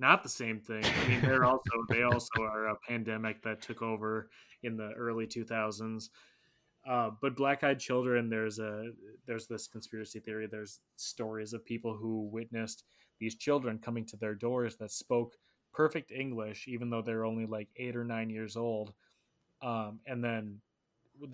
[0.01, 0.83] Not the same thing.
[0.83, 4.31] I mean, they're also they also are a pandemic that took over
[4.63, 6.09] in the early 2000s.
[6.89, 8.93] Uh, but Black Eyed Children, there's a
[9.27, 10.47] there's this conspiracy theory.
[10.47, 12.83] There's stories of people who witnessed
[13.19, 15.37] these children coming to their doors that spoke
[15.71, 18.93] perfect English, even though they're only like eight or nine years old.
[19.61, 20.61] Um, and then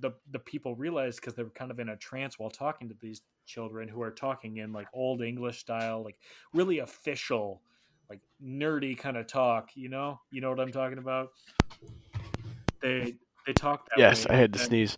[0.01, 2.95] the the people realized because they were kind of in a trance while talking to
[2.99, 6.17] these children who are talking in like old English style, like
[6.53, 7.61] really official,
[8.09, 9.69] like nerdy kind of talk.
[9.75, 11.29] You know, you know what I'm talking about.
[12.81, 14.97] They they talk that Yes, way, I had to and- sneeze.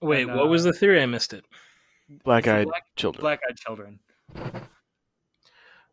[0.00, 1.02] Wait, And, what was uh, the theory?
[1.02, 1.44] I missed it.
[2.24, 3.20] Black-eyed Black- Children.
[3.20, 3.98] Black eyed children.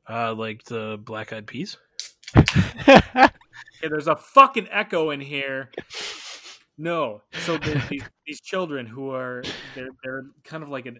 [0.08, 1.78] Uh, like the black eyed peas.
[2.38, 5.72] Okay, there's a fucking echo in here.
[6.78, 11.00] No, so these these children who are they're they're kind of like an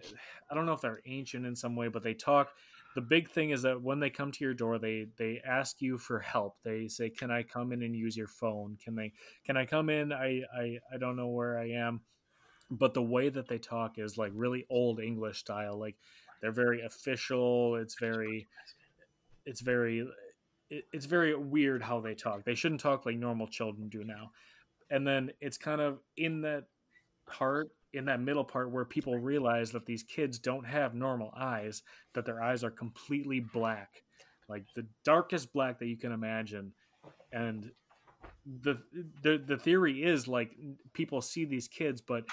[0.50, 2.48] I don't know if they're ancient in some way, but they talk.
[2.96, 5.98] The big thing is that when they come to your door, they they ask you
[5.98, 6.56] for help.
[6.64, 8.78] They say, "Can I come in and use your phone?
[8.82, 9.12] Can they?
[9.44, 10.14] Can I come in?
[10.14, 12.00] I I I don't know where I am."
[12.70, 15.78] But the way that they talk is like really old English style.
[15.78, 15.96] Like
[16.40, 17.76] they're very official.
[17.76, 18.46] It's very,
[19.44, 20.08] it's very
[20.70, 22.44] it, it's very weird how they talk.
[22.44, 24.32] They shouldn't talk like normal children do now.
[24.88, 26.64] And then it's kind of in that
[27.26, 31.82] part, in that middle part, where people realize that these kids don't have normal eyes,
[32.14, 34.02] that their eyes are completely black,
[34.48, 36.72] like the darkest black that you can imagine.
[37.32, 37.70] And
[38.44, 38.76] the
[39.22, 40.52] the the theory is like
[40.92, 42.24] people see these kids, but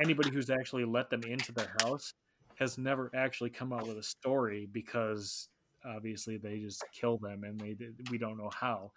[0.00, 2.12] anybody who's actually let them into their house
[2.56, 5.48] has never actually come out with a story because
[5.84, 7.76] obviously they just kill them and they
[8.10, 8.90] we don't know how.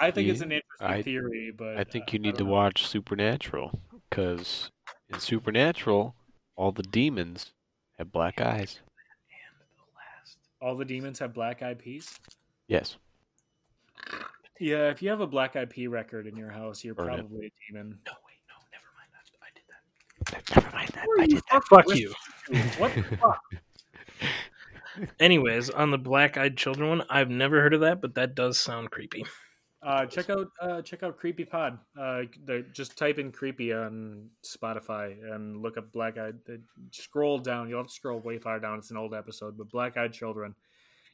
[0.00, 2.50] I think it's an interesting I- theory, but I think uh, you need to know.
[2.50, 4.70] watch Supernatural because
[5.08, 6.14] in Supernatural,
[6.56, 7.52] all the demons
[7.98, 8.80] have black eyes.
[10.60, 12.18] all the demons have black eyed peas.
[12.66, 12.96] Yes.
[14.60, 17.16] Yeah, if you have a black eyed pea record in your house, you're Burn it.
[17.18, 17.98] probably a demon.
[18.06, 19.10] No, wait, no, never mind.
[19.14, 20.56] I, I did that.
[20.56, 21.04] Never mind that.
[21.04, 21.64] Who I did that.
[21.64, 22.12] Fuck you.
[22.78, 23.40] What the fuck?
[25.20, 28.58] Anyways, on the black eyed children one, I've never heard of that, but that does
[28.58, 29.24] sound creepy.
[29.80, 31.78] Uh, check out uh, check out Creepy Pod.
[31.98, 32.22] Uh,
[32.72, 36.36] just type in creepy on Spotify and look up Black Eyed.
[36.90, 37.68] Scroll down.
[37.68, 38.78] You'll have to scroll way far down.
[38.78, 40.56] It's an old episode, but Black Eyed Children.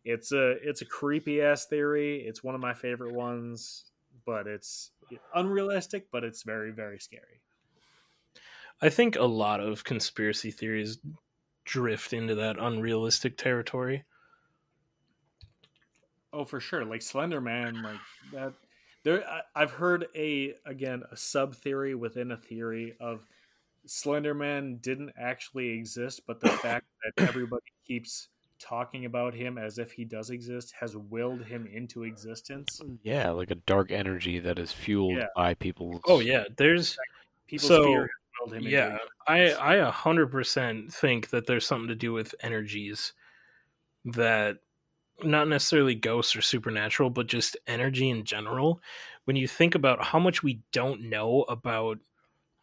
[0.04, 2.24] It's a it's a creepy ass theory.
[2.26, 3.84] It's one of my favorite ones,
[4.24, 4.92] but it's
[5.34, 6.06] unrealistic.
[6.10, 7.40] But it's very very scary.
[8.80, 10.98] I think a lot of conspiracy theories
[11.64, 14.04] drift into that unrealistic territory.
[16.34, 16.84] Oh, for sure.
[16.84, 18.00] Like Slender Man, like
[18.32, 18.52] that.
[19.04, 23.24] There, I, I've heard a again a sub theory within a theory of
[23.86, 28.28] Slender Man didn't actually exist, but the fact that everybody keeps
[28.58, 32.80] talking about him as if he does exist has willed him into existence.
[32.82, 35.26] Mm, yeah, like a dark energy that is fueled Yeah.
[35.36, 36.00] by people's.
[36.06, 36.96] Oh yeah, there's
[37.46, 38.10] People's So, fear
[38.40, 38.62] willed him.
[38.62, 38.86] yeah.
[38.92, 43.12] into I I a hundred percent think that there's something to do with energies
[44.06, 44.58] that
[45.22, 48.80] not necessarily ghosts or supernatural, but just energy in general.
[49.24, 51.98] When you think about how much we don't know about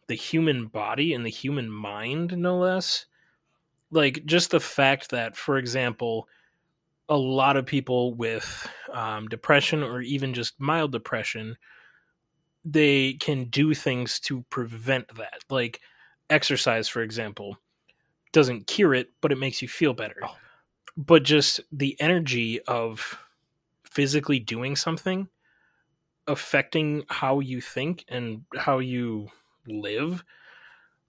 [0.08, 3.06] the human body and the human mind, no less.
[3.90, 6.28] Like just the fact that, for example,
[7.08, 11.56] a lot of people with um, depression or even just mild depression,
[12.64, 15.40] they can do things to prevent that.
[15.50, 15.80] Like
[16.30, 17.58] exercise, for example,
[18.32, 20.16] doesn't cure it, but it makes you feel better.
[20.22, 20.36] Oh.
[20.96, 23.18] But just the energy of
[23.84, 25.28] physically doing something
[26.26, 29.28] affecting how you think and how you
[29.66, 30.24] live.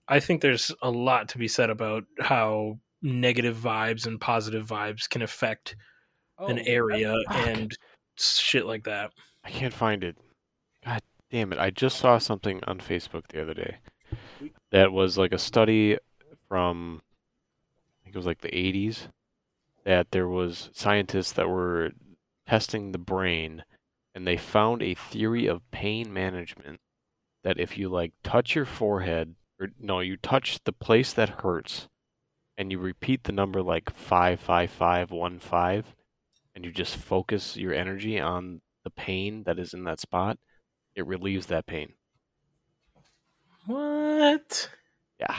[0.08, 5.08] I think there's a lot to be said about how negative vibes and positive vibes
[5.08, 5.76] can affect
[6.38, 7.76] oh, an Oh, area and
[8.16, 9.12] shit like that.
[9.44, 10.16] I can't find it.
[10.84, 11.58] God damn it.
[11.58, 13.76] I just saw something on Facebook the other day
[14.72, 15.98] that was like a study
[16.48, 17.00] from,
[18.00, 19.08] I think it was like the 80s,
[19.84, 21.92] that there was scientists that were
[22.46, 23.64] testing the brain
[24.14, 26.80] and they found a theory of pain management
[27.42, 31.88] that if you like touch your forehead, or no, you touch the place that hurts
[32.56, 35.92] and you repeat the number like 55515
[36.54, 40.38] and you just focus your energy on the pain that is in that spot,
[40.94, 41.94] it relieves that pain.
[43.66, 44.70] What?
[45.18, 45.36] Yeah,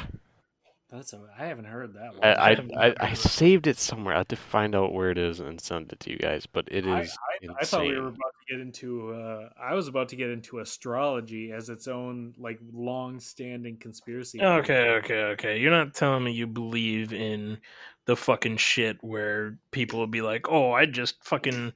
[0.91, 2.23] That's a, I haven't heard that one.
[2.23, 4.13] I I, haven't I, I saved it somewhere.
[4.13, 6.45] I have to find out where it is and send it to you guys.
[6.45, 6.91] But it is.
[6.93, 7.05] I, I,
[7.41, 7.55] insane.
[7.59, 9.13] I thought we were about to get into.
[9.13, 14.37] Uh, I was about to get into astrology as its own like long-standing conspiracy.
[14.39, 14.51] theory.
[14.59, 15.59] Okay, okay, okay.
[15.59, 17.57] You're not telling me you believe in
[18.05, 21.73] the fucking shit where people will be like, "Oh, I just fucking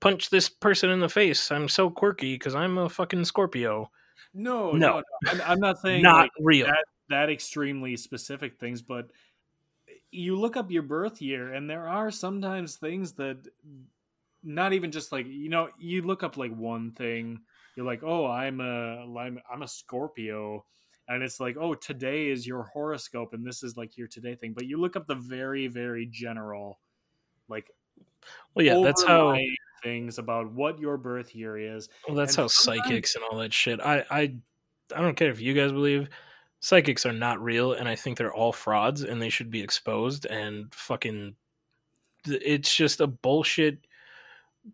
[0.00, 1.50] punch this person in the face.
[1.50, 3.90] I'm so quirky because I'm a fucking Scorpio."
[4.34, 5.00] No, No.
[5.00, 5.30] no, no.
[5.32, 6.66] I'm, I'm not saying Not like, real.
[6.66, 9.10] that that extremely specific things, but
[10.10, 13.38] you look up your birth year, and there are sometimes things that
[14.42, 17.40] not even just like you know you look up like one thing.
[17.76, 20.64] You're like, oh, I'm a I'm, I'm a Scorpio,
[21.08, 24.52] and it's like, oh, today is your horoscope, and this is like your today thing.
[24.52, 26.78] But you look up the very very general,
[27.48, 27.70] like
[28.54, 29.36] Well, yeah, that's how.
[29.82, 33.38] things about what your birth year is, Well, that's and how sometimes- psychics and all
[33.38, 33.80] that shit.
[33.80, 34.20] I, I,
[34.94, 36.08] I don't care if you guys believe
[36.62, 40.24] psychics are not real, and I think they're all frauds, and they should be exposed.
[40.26, 41.34] And fucking,
[42.24, 43.86] it's just a bullshit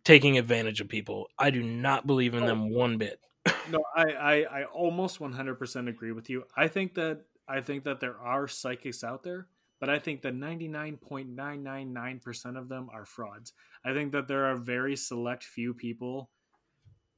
[0.05, 1.28] taking advantage of people.
[1.39, 2.47] I do not believe in Oh.
[2.47, 3.20] them one bit.
[3.70, 8.01] no I, I i almost 100% agree with you i think that i think that
[8.01, 9.47] there are psychics out there
[9.80, 13.53] but i think that 99.999% of them are frauds
[13.84, 16.30] i think that there are very select few people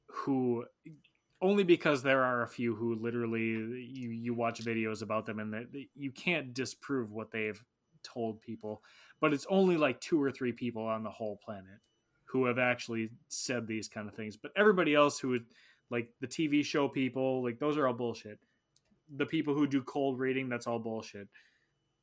[0.05, 0.63] who
[1.41, 5.53] only because there are a few who literally you you watch videos about them and
[5.53, 7.63] that you can't disprove what they've
[8.03, 8.81] told people
[9.19, 11.79] but it's only like two or three people on the whole planet
[12.25, 15.45] who have actually said these kind of things but everybody else who would
[15.91, 18.39] like the TV show people, like those are all bullshit.
[19.17, 21.27] The people who do cold reading, that's all bullshit.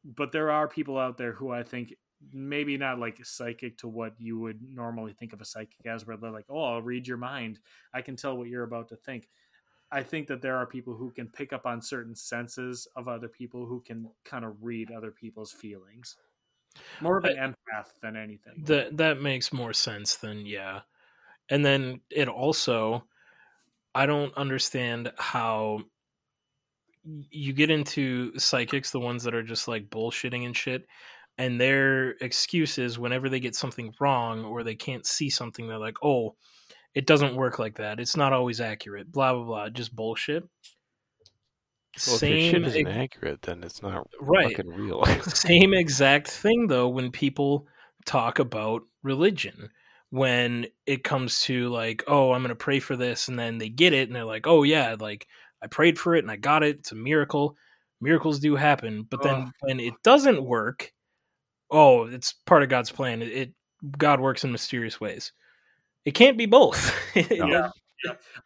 [0.05, 1.95] But there are people out there who I think
[2.33, 6.17] maybe not like psychic to what you would normally think of a psychic as, where
[6.17, 7.61] they're like, "Oh, I'll read your mind.
[7.93, 9.29] I can tell what you're about to think."
[9.91, 13.29] I think that there are people who can pick up on certain senses of other
[13.29, 16.17] people who can kind of read other people's feelings.
[17.01, 18.63] More of an empath than anything.
[18.65, 20.81] That that makes more sense than yeah.
[21.49, 23.05] And then it also
[23.95, 25.81] I don't understand how
[27.31, 30.87] you get into psychics, the ones that are just like bullshitting and shit,
[31.39, 35.99] and their excuses whenever they get something wrong or they can't see something, they're like,
[36.03, 36.35] "Oh,
[36.95, 38.01] it doesn't work like that.
[38.01, 39.69] It's not always accurate." Blah blah blah.
[39.71, 40.45] Just bullshit.
[42.07, 44.57] Well, if your shit Same isn't ex- accurate, then it's not right.
[44.57, 45.05] fucking real.
[45.23, 47.67] same exact thing though when people
[48.05, 49.71] talk about religion
[50.11, 53.69] when it comes to like oh i'm going to pray for this and then they
[53.69, 55.27] get it and they're like oh yeah like
[55.63, 57.55] i prayed for it and i got it it's a miracle
[58.01, 59.53] miracles do happen but then Ugh.
[59.61, 60.93] when it doesn't work
[61.71, 63.53] oh it's part of god's plan it, it
[63.99, 65.33] god works in mysterious ways
[66.05, 67.49] it can't be both It No.
[67.49, 67.73] does-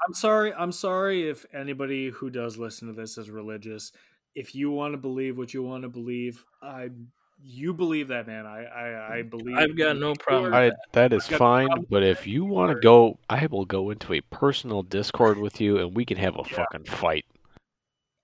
[0.07, 0.55] I'm sorry.
[0.55, 3.93] I'm sorry if anybody who does listen to this is religious.
[4.35, 6.89] If you want to believe what you want to believe, I
[7.45, 8.47] you believe that, man.
[8.47, 9.55] I I, I believe.
[9.59, 12.81] I've got no problem I, that is I've no fine, but if you want to
[12.81, 16.45] go, I will go into a personal Discord with you, and we can have a
[16.51, 16.57] Yeah.
[16.57, 17.27] fucking fight.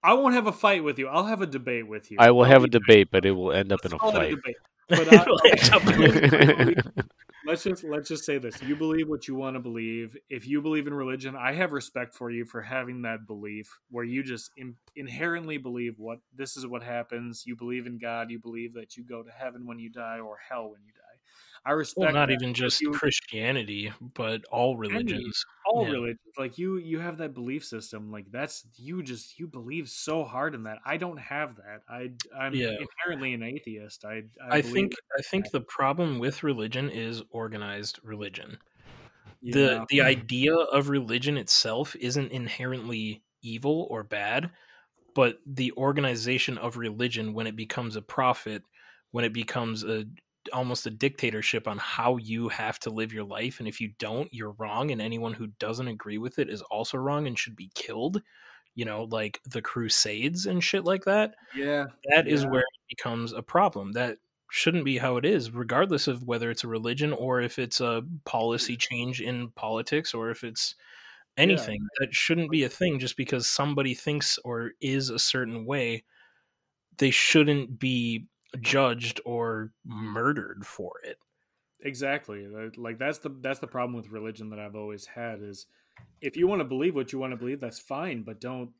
[0.03, 1.09] I won't have a fight with you.
[1.09, 2.17] I'll have a debate with you.
[2.19, 3.99] I will I'll have a be- debate, but it will end up in let's a
[3.99, 4.31] call it fight.
[4.31, 4.57] debate.
[4.89, 7.03] But I, It'll end up in a
[7.49, 10.16] let's just let's just say this: you believe what you want to believe.
[10.28, 14.05] If you believe in religion, I have respect for you for having that belief, where
[14.05, 17.45] you just in, inherently believe what this is what happens.
[17.47, 18.30] You believe in God.
[18.30, 21.08] You believe that you go to heaven when you die or hell when you die.
[21.65, 25.45] I respect Well, not even just you- Christianity, but all religions.
[25.67, 25.93] all Yeah.
[25.93, 30.25] religions like you you have that belief system like that's you just you believe so
[30.25, 32.77] hard in that i don't have that i i'm Yeah.
[32.79, 37.99] inherently an atheist i i, I think I think the problem with religion is organized
[38.03, 38.59] religion.
[39.43, 44.51] you the the idea of religion itself isn't inherently evil or bad
[45.15, 48.63] but the organization of religion when it becomes a profit
[49.11, 50.07] when it becomes a
[50.53, 54.32] almost a dictatorship on how you have to live your life and if you don't
[54.32, 57.70] you're wrong and anyone who doesn't agree with it is also wrong and should be
[57.74, 58.22] killed
[58.74, 62.51] you know like the crusades and shit like that yeah that is Yeah.
[62.51, 63.93] where it becomes a problem.
[63.93, 64.18] That
[64.51, 68.03] shouldn't be how it is, regardless of whether it's a religion or if it's a
[68.24, 70.74] policy change in politics or if it's
[71.36, 71.80] anything.
[72.01, 76.05] That shouldn't be a thing just because somebody thinks or is a certain way.
[76.99, 78.26] They shouldn't be
[78.61, 81.19] judged or murdered for it.
[81.83, 82.47] exactly
[82.77, 85.67] like that's the that's the problem with religion that i've always had is
[86.21, 88.71] if you want to believe what you want to believe that's fine but don't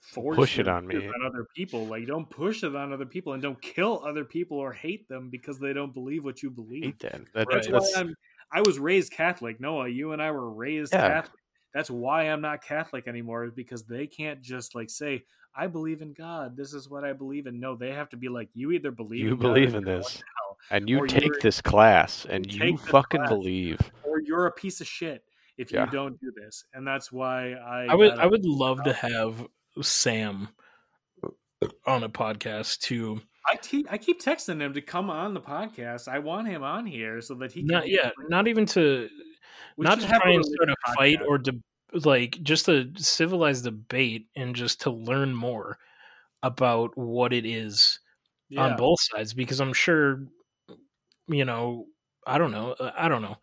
[0.00, 1.06] force Push it your on me.
[1.06, 4.56] on other people like don't push it on other people and don't kill other people
[4.56, 7.20] or hate them because they don't believe what you believe hate that.
[7.34, 7.80] That- That's Right.
[7.80, 8.14] why I'm.
[8.50, 9.60] I was raised Catholic.
[9.60, 11.06] Noah, you and I were raised Yeah.
[11.08, 11.40] Catholic.
[11.74, 13.44] That's why I'm not Catholic anymore.
[13.44, 15.24] Is because they can't just like say,
[15.58, 16.56] "I believe in God.
[16.56, 19.20] This is what I believe in." No, they have to be like, "You either believe
[19.20, 22.76] you in God believe in this, hell, and you take this class, and you you
[22.76, 23.28] fucking class.
[23.28, 23.80] believe.
[24.04, 25.24] or you're a piece of shit
[25.56, 27.86] if you don't do this." And that's why I.
[27.90, 29.46] I would I would love to have
[29.82, 30.48] Sam
[31.86, 36.06] on a podcast to I, te- I keep texting him to come on the podcast.
[36.06, 37.60] I want him on here so that he.
[37.60, 39.08] Can not be- yeah, not even to
[39.76, 41.52] We not to have try and religion start a fight or de-
[41.92, 45.78] like just a civilized debate and just to learn more
[46.42, 48.00] about what it is
[48.56, 50.26] on both sides because I'm sure
[51.26, 51.86] you know
[52.26, 53.36] I don't know uh, I don't know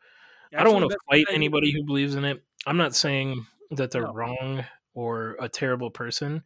[0.57, 2.43] I don't want to fight anybody who believes in it.
[2.65, 4.13] I'm not saying that they're No.
[4.13, 6.43] wrong or a terrible person.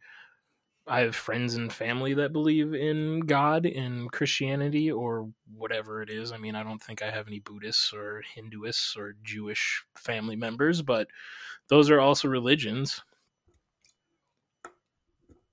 [0.86, 6.32] I have friends and family that believe in God and Christianity or whatever it is.
[6.32, 10.82] I mean, I don't think I have any Buddhists or Hinduists or Jewish family members,
[10.82, 11.06] but
[11.70, 13.00] those are also religions.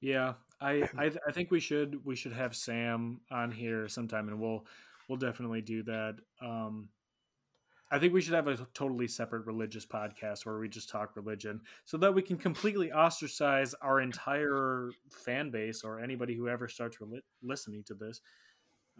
[0.01, 4.39] Yeah, I, I I think we should we should have Sam on here sometime, and
[4.41, 4.65] we'll
[5.07, 6.15] we'll definitely do that.
[6.41, 6.89] Um,
[7.89, 11.61] I think we should have a totally separate religious podcast where we just talk religion,
[11.86, 16.97] so that we can completely ostracize our entire fan base or anybody who ever starts
[16.97, 18.20] reli- listening to this.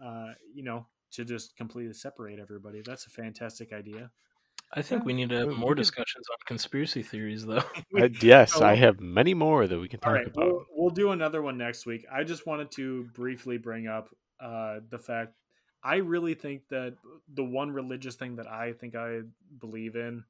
[0.02, 2.80] Uh, you know, to just completely separate everybody.
[2.84, 4.12] That's a fantastic idea.
[4.72, 5.06] I think Yeah.
[5.06, 7.62] we need to have We- we more discussions on conspiracy theories, though.
[7.96, 10.46] I, yes, I have many more that we can talk right, about.
[10.46, 12.04] we'll, we'll do another one next week.
[12.12, 14.08] I just wanted to briefly bring up
[14.40, 15.34] uh, the fact
[15.82, 16.96] I really think that
[17.32, 19.20] the one religious thing that I think I
[19.60, 20.24] believe in,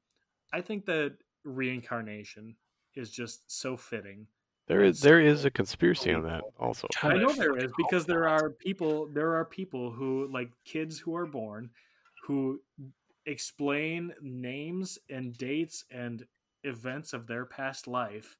[0.53, 2.55] I think that reincarnation
[2.95, 4.27] is just so fitting.
[4.67, 6.87] There is there is a conspiracy on that also.
[7.01, 10.51] I know I there fucking is because there are people there are people who like
[10.63, 11.71] kids who are born
[12.27, 12.61] who
[13.29, 16.25] explain names and dates and
[16.63, 18.37] events of their past life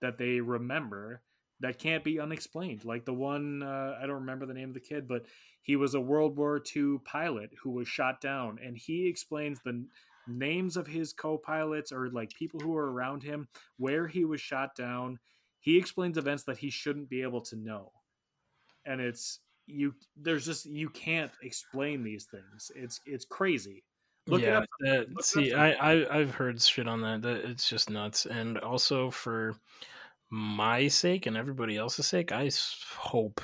[0.00, 1.22] that they remember
[1.60, 2.84] that can't be unexplained.
[2.84, 5.26] Like the one uh, i don't remember the name of the kid but
[5.62, 9.86] he was a world war ii pilot who was shot down and he explains the
[10.26, 14.74] names of his co-pilots or like people who were around him where he was shot
[14.74, 15.18] down.
[15.60, 17.92] He explains events that he shouldn't be able to know.
[18.84, 22.70] And it's you there's just you can't explain these things.
[22.74, 23.84] It's it's crazy
[24.26, 25.52] look it yeah, up that, Look it up see.
[25.52, 27.22] I, I I've heard shit on that.
[27.22, 28.26] That it's just nuts.
[28.26, 29.54] And also for
[30.30, 32.50] my sake and everybody else's sake, I
[32.96, 33.40] hope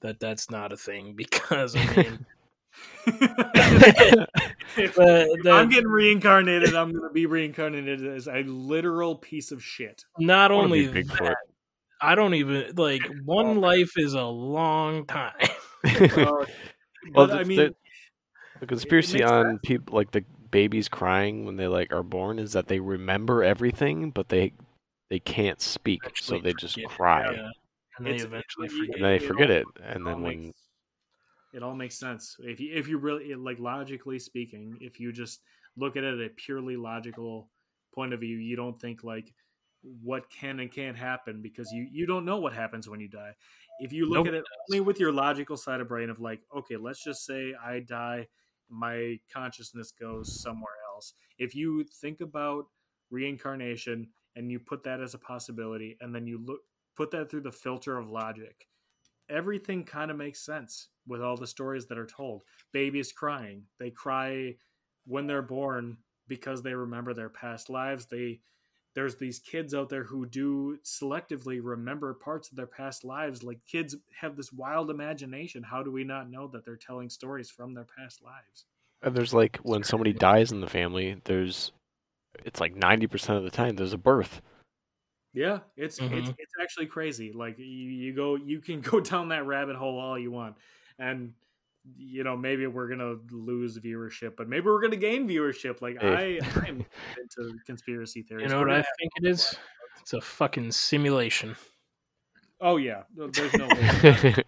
[0.00, 2.26] that that's not a thing because I mean,
[3.06, 9.50] if, the, if the, i'm getting reincarnated i'm gonna be reincarnated as a literal piece
[9.50, 11.36] of shit not I wanna be only that,
[12.00, 15.34] I don't even like one life is a long time.
[15.84, 16.44] Uh,
[17.14, 17.74] Well, but i the- mean
[18.60, 22.38] the, the conspiracy makes on people like the babies crying when they like are born
[22.38, 24.52] is that they remember everything, but they
[25.10, 26.90] they can't speak, so they just forget.
[26.90, 27.50] cry, Yeah,
[27.96, 28.96] and they It's- eventually it- forget.
[28.96, 30.62] and they it forget all- it, and all then when makes-
[31.54, 35.40] it all makes sense if you if you really like logically speaking if you just
[35.76, 37.48] look at it at a purely logical
[37.94, 39.32] point of view you don't think like
[40.02, 43.34] what can and can't happen because you you don't know what happens when you die
[43.80, 46.42] if you look Nobody at it only with your logical side of brain of like
[46.54, 48.26] okay let's just say i die
[48.70, 52.66] my consciousness goes somewhere else if you think about
[53.10, 56.60] reincarnation and you put that as a possibility and then you look
[56.96, 58.66] put that through the filter of logic
[59.28, 62.42] everything kind of makes sense with all the stories that are told.
[62.72, 64.54] Babies crying, they cry
[65.06, 68.06] when they're born because they remember their past lives.
[68.06, 68.40] They
[68.94, 73.42] there's these kids out there who do selectively remember parts of their past lives.
[73.42, 75.62] Like kids have this wild imagination.
[75.62, 78.66] How do we not know that they're telling stories from their past lives?
[79.02, 81.72] And there's like when somebody dies in the family, there's
[82.44, 84.42] it's like ninety percent of the time there's a birth.
[85.34, 86.34] Yeah, it's it's Mhm.
[86.38, 87.32] it's actually crazy.
[87.32, 90.56] Like you, you go, you can go down that rabbit hole all you want,
[90.98, 91.34] and
[91.96, 95.80] you know maybe we're gonna lose viewership, but maybe we're gonna gain viewership.
[95.80, 96.40] Like Hey.
[96.40, 96.84] I, I'm
[97.16, 98.44] into conspiracy theories.
[98.44, 99.56] You know what I think it is?
[100.00, 101.56] It's a fucking simulation.
[102.60, 104.34] Oh yeah, there's no way.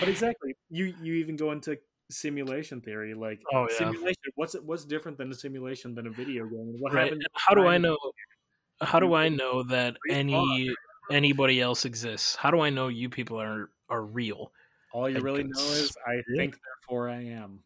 [0.00, 1.78] But exactly, you you even go into
[2.10, 3.14] simulation theory.
[3.14, 3.76] Like Oh, yeah.
[3.76, 4.32] simulation.
[4.34, 6.74] What's what's different than a simulation than a video game?
[6.80, 7.04] What Right.
[7.04, 7.24] happened?
[7.34, 7.96] How do I know?
[8.80, 10.74] How do I know that any
[11.08, 12.34] anybody else exists?
[12.34, 14.52] How do I know you people are are real?
[14.92, 16.22] All you I really can know is I Yeah.
[16.36, 17.60] think, therefore I am.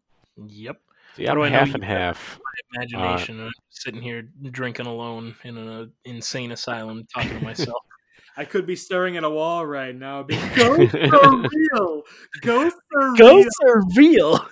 [0.47, 0.81] Yep.
[1.17, 2.39] See, How I'm do I half you and half.
[2.39, 3.39] My Imagination.
[3.39, 7.83] and I'm sitting here drinking alone in an insane asylum, talking to myself.
[8.37, 10.23] I could be staring at a wall right now.
[10.23, 12.03] Being, Ghosts are real.
[12.43, 13.17] Ghosts are real.
[13.17, 14.47] Ghosts are real.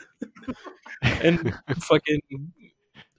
[1.03, 2.21] and fucking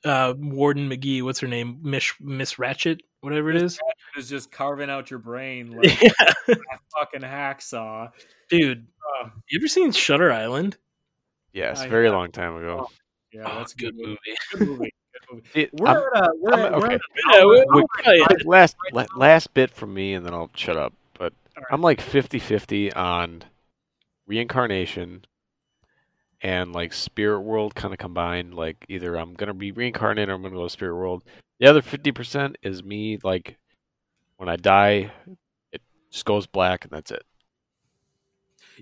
[0.03, 1.79] uh, Warden McGee, what's her name?
[1.83, 3.79] Miss Miss Ratched, whatever it is.
[4.17, 6.09] Is just carving out your brain like Yeah.
[6.49, 6.55] a
[6.97, 8.09] fucking hacksaw.
[8.49, 8.87] Dude,
[9.19, 10.77] Uh, you ever seen Shutter Island?
[11.53, 12.89] Yes, I very have- long time ago.
[13.31, 14.19] yeah, oh, that's a good good movie.
[14.51, 14.93] Good movie.
[15.13, 15.47] Good movie.
[15.53, 16.95] It- We're I'm- at, uh, we're I'm- at, we're okay.
[16.95, 17.01] at
[17.33, 18.25] Yeah, we- hour- we- oh, yeah.
[18.45, 18.75] last
[19.15, 20.93] last bit from me, and then I'll shut up.
[21.17, 21.67] But All right.
[21.71, 23.43] I'm like 50-50 on
[24.27, 25.25] reincarnation
[26.41, 28.53] and like spirit world kind of combined.
[28.55, 31.23] Like either I'm gonna be reincarnated or I'm gonna go to spirit world.
[31.59, 33.17] The other fifty percent is me.
[33.23, 33.57] Like
[34.37, 35.11] when I die,
[35.71, 37.23] it just goes black and that's it.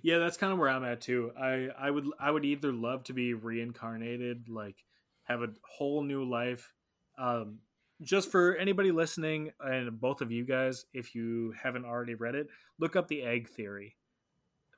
[0.01, 1.31] Yeah, that's kind of where I'm at too.
[1.39, 4.75] I I would I would either love to be reincarnated, like
[5.23, 6.73] have a whole new life.
[7.17, 7.59] Um,
[8.01, 12.47] just for anybody listening, and both of you guys, if you haven't already read it,
[12.79, 13.95] look up the egg theory.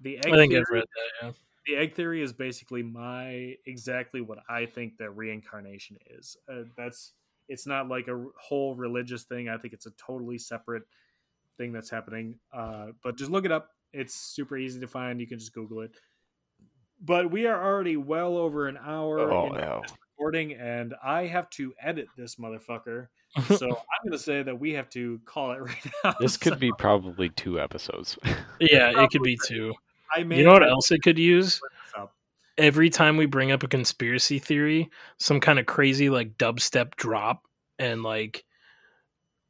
[0.02, 1.26] The egg I think theory, I've read that.
[1.26, 1.32] Yeah.
[1.66, 6.36] the egg theory is basically my exactly what I think that reincarnation is.
[6.52, 7.14] Uh, that's
[7.48, 9.50] it's not like a whole religious thing.
[9.50, 10.84] I think it's a totally separate
[11.58, 12.40] thing that's happening.
[12.54, 13.70] Uh, but just look it up.
[13.96, 15.20] It's super easy to find.
[15.20, 15.92] You can just Google it.
[17.02, 19.84] But we are already well over an hour Oh into no.
[20.18, 23.08] recording, and I have to edit this motherfucker.
[23.58, 23.76] So I'm
[24.06, 26.16] going to say that we have to call it right now.
[26.22, 28.18] This So could be probably two episodes.
[28.62, 29.74] yeah, it could be two.
[30.16, 31.56] I may You know what else it could use?
[31.56, 32.16] split this up.
[32.58, 34.90] Every time we bring up a conspiracy theory,
[35.20, 37.44] some kind of crazy like dubstep drop
[37.78, 38.46] and like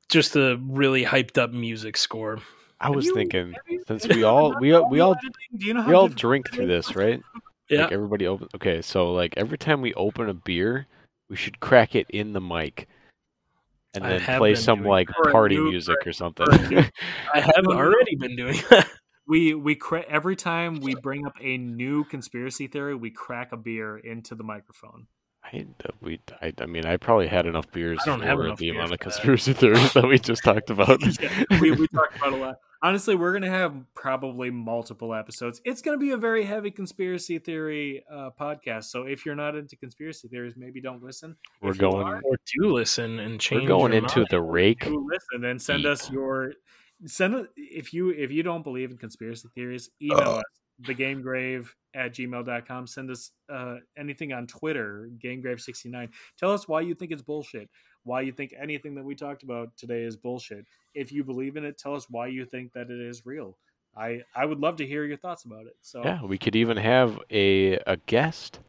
[0.09, 2.39] just a really hyped up music score.
[2.79, 5.15] I was you- thinking you- since we all we all we all?
[5.15, 7.21] Do you know how we all drink through this, right?
[7.69, 7.83] Yeah.
[7.83, 8.47] Like everybody open.
[8.55, 10.87] Okay, so like every time we open a beer,
[11.29, 12.87] we should crack it in the mic,
[13.93, 16.45] and I then have play been some doing like For party music or something.
[16.45, 16.83] for a new-
[17.33, 18.87] I have already been doing that.
[19.27, 23.57] We we cra- every time we bring up a new conspiracy theory, we crack a
[23.57, 25.07] beer into the microphone.
[25.43, 28.57] I, uh, we, I, I mean, I probably had enough beers I don't for enough
[28.59, 29.11] the beer amount of for that.
[29.15, 30.99] conspiracy theories that we just talked about.
[31.21, 32.55] Yeah, we we talked about a lot.
[32.83, 35.61] Honestly, we're gonna have probably multiple episodes.
[35.65, 38.85] It's gonna be a very heavy conspiracy theory uh, podcast.
[38.85, 41.35] So if you're not into conspiracy theories, maybe don't listen.
[41.61, 42.05] We're If going.
[42.07, 43.63] are, or do listen and change.
[43.63, 44.27] We're going your into mind.
[44.31, 44.83] the rake.
[44.85, 45.91] do listen and send Deep.
[45.91, 46.53] us your
[47.05, 50.43] send it if you if you don't believe in conspiracy theories email us
[50.83, 56.07] thegamegrave at gmail.com send us uh, anything on twitter gamegrave69
[56.39, 57.69] tell us why you think it's bullshit
[58.05, 61.65] why you think anything that we talked about today is bullshit if you believe in
[61.65, 63.57] it tell us why you think that it is real
[63.97, 66.77] i i would love to hear your thoughts about it so Yeah, we could even
[66.77, 68.59] have a a guest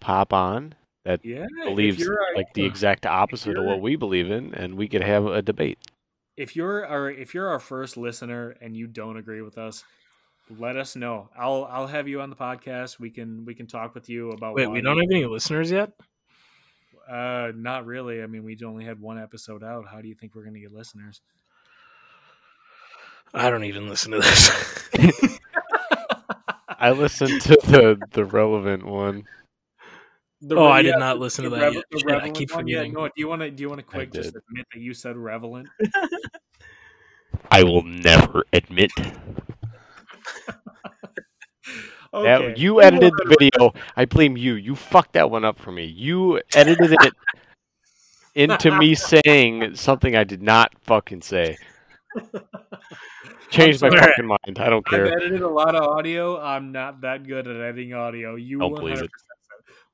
[0.00, 0.74] pop on
[1.04, 4.88] that yeah believes a- like the exact opposite of what we believe in, and we
[4.88, 5.78] could have a debate.
[6.36, 9.82] if you're our if you're our first listener and you don't agree with us
[10.58, 13.94] let us know i'll i'll have you on the podcast we can we can talk
[13.94, 15.92] with you about Wait, why we don't have any listeners yet.
[17.10, 20.34] Uh not really i mean we only had one episode out how do you think
[20.34, 21.20] we're gonna get listeners
[23.34, 24.50] I don't even listen to this.
[26.68, 29.24] I listened to the the relevant one.
[30.40, 32.00] The Oh, re- I did yeah, not the- listen to the that revel- yet.
[32.00, 32.66] Shit, I keep one.
[32.66, 32.92] Yeah, forgetting.
[32.94, 35.16] no, do you want to do you want to quick just admit that you said
[35.18, 35.68] relevant
[37.50, 38.92] I will never admit
[42.14, 43.72] okay that you edited the video.
[43.96, 44.54] I blame you.
[44.54, 45.84] You fucked that one up for me.
[45.84, 47.12] You edited it
[48.34, 48.94] into me
[49.24, 51.56] saying something I did not fucking say.
[53.50, 54.58] Changed my fucking mind.
[54.58, 55.06] I don't care.
[55.06, 56.38] I've edited a lot of audio.
[56.40, 58.34] I'm not that good at editing audio.
[58.36, 59.10] You Don't 100% believe it.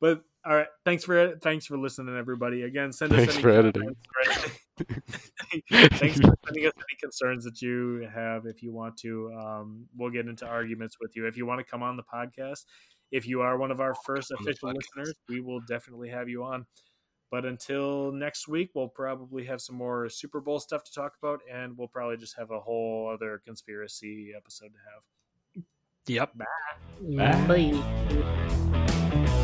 [0.00, 0.66] But All right.
[0.84, 2.62] Thanks for thanks for listening, everybody.
[2.62, 3.82] Again, send us Thanks any for editing.
[3.82, 4.52] comments or-
[5.70, 8.46] thanks for sending us any concerns that you have.
[8.46, 11.26] If you want to, um, we'll get into arguments with you.
[11.26, 12.64] If you want to come on the podcast,
[13.12, 16.42] if you are one of our first on official listeners, we will definitely have you
[16.42, 16.66] on.
[17.30, 21.40] But until next week, we'll probably have some more Super Bowl stuff to talk about,
[21.52, 25.02] and we'll probably just have a whole other conspiracy episode to have.
[26.06, 26.32] Yep.
[26.36, 27.46] Bye.
[27.46, 29.40] Bye.